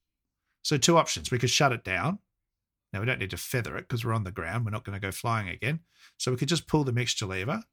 So, 0.63 0.77
two 0.77 0.97
options. 0.97 1.31
We 1.31 1.39
could 1.39 1.49
shut 1.49 1.71
it 1.71 1.83
down. 1.83 2.19
Now, 2.91 2.99
we 2.99 3.05
don't 3.05 3.19
need 3.19 3.29
to 3.29 3.37
feather 3.37 3.77
it 3.77 3.87
because 3.87 4.03
we're 4.03 4.13
on 4.13 4.23
the 4.23 4.31
ground. 4.31 4.65
We're 4.65 4.71
not 4.71 4.83
going 4.83 4.99
to 4.99 5.05
go 5.05 5.11
flying 5.11 5.47
again. 5.47 5.81
So, 6.17 6.31
we 6.31 6.37
could 6.37 6.49
just 6.49 6.67
pull 6.67 6.83
the 6.83 6.91
mixture 6.91 7.25
lever. 7.25 7.63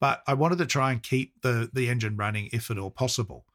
But 0.00 0.22
I 0.26 0.34
wanted 0.34 0.58
to 0.58 0.66
try 0.66 0.92
and 0.92 1.02
keep 1.02 1.40
the, 1.42 1.70
the 1.72 1.88
engine 1.88 2.16
running 2.16 2.48
if 2.52 2.70
at 2.70 2.78
all 2.78 2.90
possible. 2.90 3.46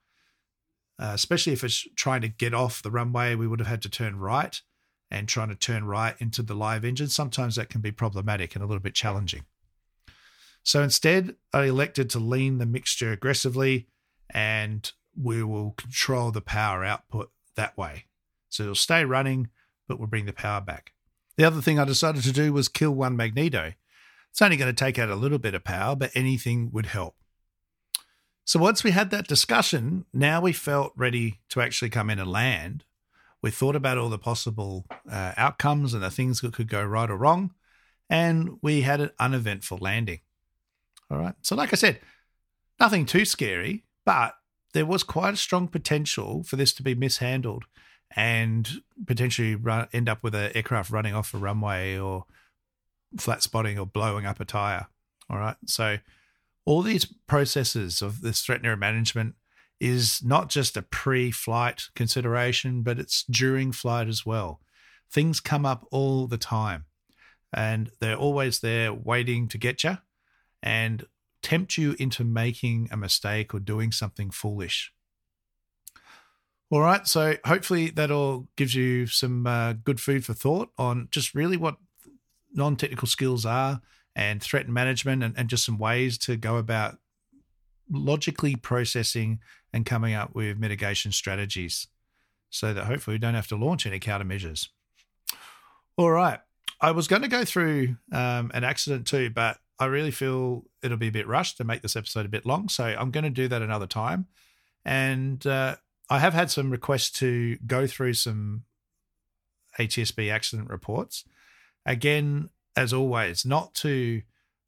Uh, 0.97 1.11
especially 1.13 1.53
if 1.53 1.63
it's 1.63 1.87
trying 1.95 2.21
to 2.21 2.27
get 2.27 2.53
off 2.53 2.81
the 2.81 2.91
runway, 2.91 3.35
we 3.35 3.47
would 3.47 3.59
have 3.59 3.67
had 3.67 3.81
to 3.83 3.89
turn 3.89 4.17
right 4.17 4.61
and 5.11 5.27
trying 5.27 5.49
to 5.49 5.55
turn 5.55 5.85
right 5.85 6.15
into 6.19 6.43
the 6.43 6.53
live 6.53 6.83
engine. 6.83 7.07
Sometimes 7.07 7.55
that 7.55 7.69
can 7.69 7.81
be 7.81 7.91
problematic 7.91 8.55
and 8.55 8.63
a 8.63 8.67
little 8.67 8.81
bit 8.81 8.95
challenging. 8.95 9.45
So 10.63 10.83
instead, 10.83 11.35
I 11.53 11.63
elected 11.63 12.09
to 12.11 12.19
lean 12.19 12.57
the 12.57 12.65
mixture 12.65 13.11
aggressively 13.11 13.87
and 14.29 14.91
we 15.19 15.43
will 15.43 15.71
control 15.71 16.31
the 16.31 16.41
power 16.41 16.83
output 16.83 17.31
that 17.55 17.77
way. 17.77 18.05
So 18.49 18.63
it'll 18.63 18.75
stay 18.75 19.05
running, 19.05 19.49
but 19.87 19.99
we'll 19.99 20.07
bring 20.07 20.25
the 20.25 20.33
power 20.33 20.61
back. 20.61 20.93
The 21.37 21.45
other 21.45 21.61
thing 21.61 21.79
I 21.79 21.85
decided 21.85 22.23
to 22.23 22.33
do 22.33 22.51
was 22.53 22.67
kill 22.67 22.91
one 22.91 23.15
magneto. 23.15 23.73
It's 24.31 24.41
only 24.41 24.57
going 24.57 24.73
to 24.73 24.85
take 24.85 24.99
out 24.99 25.09
a 25.09 25.15
little 25.15 25.39
bit 25.39 25.53
of 25.53 25.63
power, 25.63 25.95
but 25.95 26.11
anything 26.15 26.69
would 26.71 26.87
help. 26.87 27.15
So 28.45 28.59
once 28.59 28.83
we 28.83 28.91
had 28.91 29.11
that 29.11 29.27
discussion, 29.27 30.05
now 30.13 30.41
we 30.41 30.53
felt 30.53 30.93
ready 30.95 31.39
to 31.49 31.61
actually 31.61 31.89
come 31.89 32.09
in 32.09 32.19
and 32.19 32.31
land. 32.31 32.83
We 33.41 33.51
thought 33.51 33.75
about 33.75 33.97
all 33.97 34.09
the 34.09 34.17
possible 34.17 34.85
uh, 35.09 35.33
outcomes 35.37 35.93
and 35.93 36.01
the 36.01 36.09
things 36.09 36.41
that 36.41 36.53
could 36.53 36.67
go 36.67 36.83
right 36.83 37.09
or 37.09 37.15
wrong, 37.15 37.53
and 38.09 38.57
we 38.61 38.81
had 38.81 39.01
an 39.01 39.11
uneventful 39.19 39.77
landing. 39.79 40.21
All 41.11 41.17
right. 41.19 41.35
So, 41.41 41.55
like 41.55 41.73
I 41.73 41.75
said, 41.75 41.99
nothing 42.79 43.05
too 43.05 43.23
scary, 43.23 43.83
but 44.05 44.33
there 44.73 44.85
was 44.85 45.03
quite 45.03 45.35
a 45.35 45.37
strong 45.37 45.67
potential 45.67 46.43
for 46.43 46.55
this 46.55 46.73
to 46.73 46.83
be 46.83 46.95
mishandled 46.95 47.65
and 48.15 48.81
potentially 49.05 49.55
run, 49.55 49.87
end 49.93 50.09
up 50.09 50.23
with 50.23 50.35
an 50.35 50.51
aircraft 50.55 50.89
running 50.89 51.13
off 51.13 51.33
a 51.33 51.37
runway 51.37 51.97
or 51.97 52.25
flat 53.17 53.43
spotting 53.43 53.79
or 53.79 53.85
blowing 53.85 54.25
up 54.25 54.39
a 54.39 54.45
tire. 54.45 54.87
All 55.29 55.37
right. 55.37 55.57
So, 55.65 55.97
all 56.65 56.81
these 56.81 57.05
processes 57.05 58.01
of 58.01 58.21
this 58.21 58.41
threat 58.41 58.61
error 58.63 58.77
management 58.77 59.35
is 59.79 60.21
not 60.23 60.49
just 60.49 60.77
a 60.77 60.81
pre 60.81 61.31
flight 61.31 61.83
consideration, 61.95 62.83
but 62.83 62.99
it's 62.99 63.23
during 63.23 63.71
flight 63.71 64.07
as 64.07 64.25
well. 64.25 64.61
Things 65.11 65.39
come 65.39 65.65
up 65.65 65.87
all 65.91 66.27
the 66.27 66.37
time 66.37 66.85
and 67.53 67.89
they're 67.99 68.15
always 68.15 68.59
there 68.59 68.93
waiting 68.93 69.47
to 69.47 69.57
get 69.57 69.83
you 69.83 69.97
and 70.61 71.05
tempt 71.41 71.77
you 71.77 71.95
into 71.99 72.23
making 72.23 72.89
a 72.91 72.97
mistake 72.97 73.53
or 73.53 73.59
doing 73.59 73.91
something 73.91 74.29
foolish. 74.29 74.93
All 76.71 76.81
right, 76.81 77.07
so 77.07 77.35
hopefully 77.45 77.89
that 77.91 78.11
all 78.11 78.47
gives 78.55 78.75
you 78.75 79.07
some 79.07 79.47
uh, 79.47 79.73
good 79.73 79.99
food 79.99 80.23
for 80.23 80.33
thought 80.35 80.69
on 80.77 81.07
just 81.09 81.33
really 81.33 81.57
what 81.57 81.77
non 82.53 82.75
technical 82.75 83.07
skills 83.07 83.45
are 83.45 83.81
and 84.15 84.41
threat 84.41 84.67
management 84.67 85.23
and, 85.23 85.33
and 85.37 85.49
just 85.49 85.65
some 85.65 85.77
ways 85.77 86.17
to 86.17 86.35
go 86.35 86.57
about 86.57 86.97
logically 87.89 88.55
processing 88.55 89.39
and 89.73 89.85
coming 89.85 90.13
up 90.13 90.33
with 90.33 90.57
mitigation 90.57 91.11
strategies 91.11 91.87
so 92.49 92.73
that 92.73 92.85
hopefully 92.85 93.15
we 93.15 93.19
don't 93.19 93.35
have 93.35 93.47
to 93.47 93.55
launch 93.55 93.85
any 93.85 93.99
countermeasures. 93.99 94.69
All 95.97 96.11
right. 96.11 96.39
I 96.81 96.91
was 96.91 97.07
going 97.07 97.21
to 97.23 97.27
go 97.27 97.43
through 97.43 97.97
um, 98.11 98.51
an 98.53 98.63
accident 98.63 99.05
too, 99.05 99.29
but 99.29 99.57
I 99.79 99.85
really 99.85 100.11
feel 100.11 100.65
it'll 100.81 100.97
be 100.97 101.07
a 101.07 101.11
bit 101.11 101.27
rushed 101.27 101.57
to 101.57 101.63
make 101.63 101.81
this 101.81 101.95
episode 101.95 102.25
a 102.25 102.29
bit 102.29 102.45
long. 102.45 102.69
So 102.69 102.83
I'm 102.83 103.11
going 103.11 103.25
to 103.25 103.29
do 103.29 103.47
that 103.47 103.61
another 103.61 103.87
time. 103.87 104.27
And 104.85 105.45
uh, 105.45 105.75
I 106.09 106.19
have 106.19 106.33
had 106.33 106.49
some 106.49 106.71
requests 106.71 107.11
to 107.19 107.57
go 107.67 107.85
through 107.85 108.13
some 108.13 108.63
ATSB 109.77 110.31
accident 110.31 110.69
reports. 110.69 111.25
Again, 111.85 112.49
as 112.75 112.93
always, 112.93 113.45
not 113.45 113.73
to, 113.75 114.21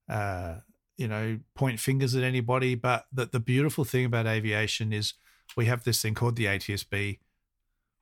uh, 0.10 0.56
you 0.98 1.08
know, 1.08 1.40
point 1.56 1.80
fingers 1.80 2.16
at 2.16 2.24
anybody, 2.24 2.76
but 2.76 3.06
that 3.12 3.32
the 3.32 3.40
beautiful 3.40 3.84
thing 3.84 4.06
about 4.06 4.28
aviation 4.28 4.94
is 4.94 5.14
we 5.56 5.66
have 5.66 5.84
this 5.84 6.02
thing 6.02 6.14
called 6.14 6.36
the 6.36 6.46
ATSB 6.46 7.20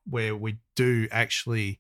where 0.09 0.35
we 0.35 0.57
do 0.75 1.07
actually 1.11 1.79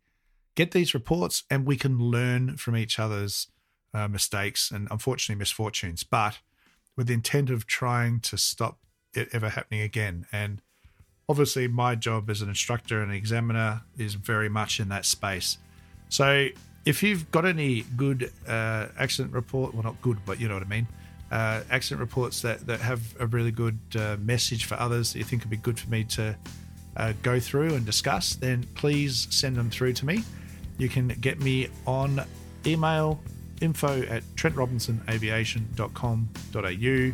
get 0.55 0.71
these 0.71 0.93
reports 0.93 1.43
and 1.49 1.65
we 1.65 1.77
can 1.77 1.97
learn 1.97 2.57
from 2.57 2.75
each 2.75 2.99
other's 2.99 3.47
uh, 3.93 4.07
mistakes 4.07 4.71
and 4.71 4.87
unfortunately 4.91 5.39
misfortunes, 5.39 6.03
but 6.03 6.39
with 6.95 7.07
the 7.07 7.13
intent 7.13 7.49
of 7.49 7.65
trying 7.65 8.19
to 8.19 8.37
stop 8.37 8.79
it 9.13 9.29
ever 9.31 9.49
happening 9.49 9.81
again. 9.81 10.25
And 10.31 10.61
obviously, 11.27 11.67
my 11.67 11.95
job 11.95 12.29
as 12.29 12.41
an 12.41 12.49
instructor 12.49 13.01
and 13.01 13.11
examiner 13.11 13.81
is 13.97 14.15
very 14.15 14.49
much 14.49 14.79
in 14.79 14.89
that 14.89 15.05
space. 15.05 15.57
So, 16.09 16.49
if 16.85 17.03
you've 17.03 17.29
got 17.31 17.45
any 17.45 17.81
good 17.95 18.31
uh, 18.47 18.87
accident 18.97 19.33
report, 19.33 19.73
well, 19.73 19.83
not 19.83 20.01
good, 20.01 20.17
but 20.25 20.39
you 20.39 20.47
know 20.47 20.55
what 20.55 20.63
I 20.63 20.67
mean, 20.67 20.87
uh, 21.31 21.61
accident 21.69 22.01
reports 22.01 22.41
that, 22.41 22.65
that 22.67 22.79
have 22.79 23.01
a 23.19 23.27
really 23.27 23.51
good 23.51 23.77
uh, 23.97 24.17
message 24.19 24.65
for 24.65 24.73
others 24.75 25.13
that 25.13 25.19
you 25.19 25.25
think 25.25 25.43
would 25.43 25.51
be 25.51 25.57
good 25.57 25.79
for 25.79 25.89
me 25.89 26.03
to 26.05 26.35
uh, 26.97 27.13
go 27.21 27.39
through 27.39 27.75
and 27.75 27.85
discuss, 27.85 28.33
then 28.35 28.65
please 28.75 29.27
send 29.29 29.55
them 29.55 29.69
through 29.69 29.93
to 29.93 30.05
me. 30.05 30.23
You 30.77 30.89
can 30.89 31.07
get 31.07 31.39
me 31.39 31.69
on 31.85 32.21
email 32.65 33.21
info 33.61 34.01
at 34.03 34.23
trentrobinsonaviation.com.au 34.35 37.13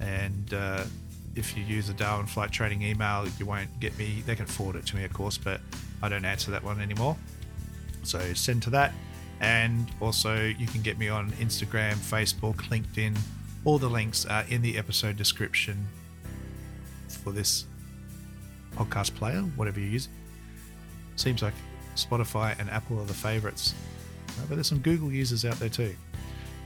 and 0.00 0.54
uh, 0.54 0.84
if 1.36 1.56
you 1.56 1.64
use 1.64 1.86
the 1.86 1.94
Darwin 1.94 2.26
flight 2.26 2.50
training 2.50 2.82
email, 2.82 3.26
you 3.38 3.46
won't 3.46 3.80
get 3.80 3.96
me. 3.98 4.22
They 4.26 4.36
can 4.36 4.46
forward 4.46 4.76
it 4.76 4.86
to 4.86 4.96
me, 4.96 5.04
of 5.04 5.12
course, 5.12 5.38
but 5.38 5.60
I 6.02 6.08
don't 6.08 6.24
answer 6.24 6.50
that 6.50 6.62
one 6.62 6.80
anymore. 6.80 7.16
So 8.04 8.32
send 8.34 8.62
to 8.64 8.70
that. 8.70 8.92
And 9.40 9.90
also, 10.00 10.44
you 10.44 10.66
can 10.66 10.80
get 10.82 10.98
me 10.98 11.08
on 11.08 11.30
Instagram, 11.32 11.94
Facebook, 11.94 12.56
LinkedIn. 12.70 13.16
All 13.64 13.78
the 13.78 13.88
links 13.90 14.24
are 14.26 14.44
in 14.48 14.62
the 14.62 14.78
episode 14.78 15.16
description 15.16 15.86
for 17.08 17.32
this 17.32 17.66
podcast 18.76 19.14
player, 19.14 19.40
whatever 19.56 19.80
you 19.80 19.86
use. 19.86 20.08
Seems 21.16 21.42
like 21.42 21.54
Spotify 21.96 22.58
and 22.58 22.70
Apple 22.70 23.00
are 23.00 23.04
the 23.06 23.14
favorites. 23.14 23.74
Uh, 24.28 24.32
But 24.48 24.56
there's 24.56 24.66
some 24.68 24.80
Google 24.80 25.12
users 25.12 25.44
out 25.44 25.58
there 25.58 25.68
too. 25.68 25.94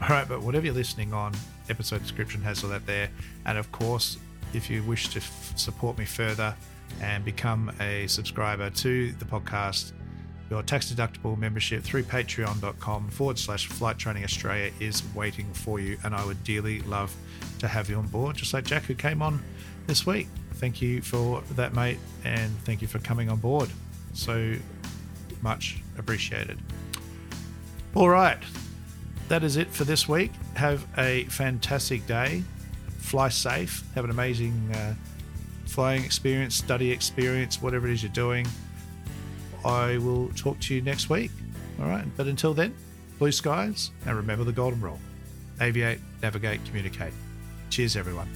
All 0.03 0.09
right, 0.09 0.29
but 0.29 0.43
whatever 0.43 0.67
you're 0.67 0.75
listening 0.75 1.13
on, 1.13 1.33
episode 1.69 2.03
description 2.03 2.41
has 2.43 2.63
all 2.65 2.71
that 2.71 2.87
there. 2.87 3.11
And 3.47 3.59
of 3.59 3.71
course, 3.73 4.17
if 4.55 4.71
you 4.71 4.83
wish 4.85 5.09
to 5.09 5.19
f- 5.19 5.53
support 5.57 5.99
me 5.99 6.05
further 6.05 6.55
and 7.03 7.25
become 7.25 7.71
a 7.81 8.07
subscriber 8.07 8.71
to 8.71 9.13
the 9.13 9.25
podcast, 9.25 9.93
your 10.51 10.63
tax 10.63 10.93
deductible 10.93 11.37
membership 11.37 11.83
through 11.83 12.05
patreon.com 12.05 13.11
forward 13.11 13.39
slash 13.39 13.67
flight 13.67 13.99
training 13.99 14.25
Australia 14.25 14.73
is 14.81 15.03
waiting 15.15 15.53
for 15.53 15.79
you. 15.79 15.99
And 16.05 16.15
I 16.15 16.25
would 16.25 16.43
dearly 16.45 16.81
love 16.81 17.15
to 17.59 17.69
have 17.69 17.91
you 17.91 17.97
on 17.97 18.07
board, 18.07 18.37
just 18.37 18.55
like 18.55 18.65
Jack, 18.65 18.85
who 18.85 18.95
came 18.95 19.21
on 19.21 19.43
this 19.87 20.07
week. 20.07 20.29
Thank 20.55 20.81
you 20.81 21.03
for 21.03 21.43
that, 21.55 21.75
mate. 21.75 21.99
And 22.25 22.51
thank 22.61 22.83
you 22.83 22.89
for 22.89 22.99
coming 22.99 23.29
on 23.29 23.39
board. 23.39 23.69
So 24.15 24.55
much 25.43 25.83
appreciated. 25.99 26.59
All 27.95 28.09
right. 28.09 28.39
That 29.29 29.45
is 29.45 29.57
it 29.57 29.69
for 29.69 29.85
this 29.85 30.09
week. 30.09 30.33
Have 30.55 30.87
a 30.97 31.25
fantastic 31.25 32.07
day. 32.07 32.43
Fly 32.99 33.29
safe. 33.29 33.85
Have 33.95 34.05
an 34.05 34.11
amazing 34.11 34.71
uh, 34.75 34.95
flying 35.67 36.03
experience, 36.05 36.55
study 36.55 36.91
experience, 36.91 37.61
whatever 37.61 37.87
it 37.87 37.93
is 37.93 38.03
you're 38.03 38.13
doing. 38.13 38.47
I 39.69 39.99
will 39.99 40.29
talk 40.31 40.59
to 40.61 40.75
you 40.75 40.81
next 40.81 41.11
week. 41.11 41.31
All 41.81 41.87
right. 41.89 42.05
But 42.17 42.27
until 42.27 42.55
then, 42.55 42.75
blue 43.19 43.33
skies 43.33 43.91
and 44.07 44.17
remember 44.17 44.45
the 44.45 44.53
golden 44.53 44.81
rule 44.81 44.99
aviate, 45.61 45.99
navigate, 46.23 46.65
communicate. 46.65 47.13
Cheers, 47.69 47.97
everyone. 47.97 48.29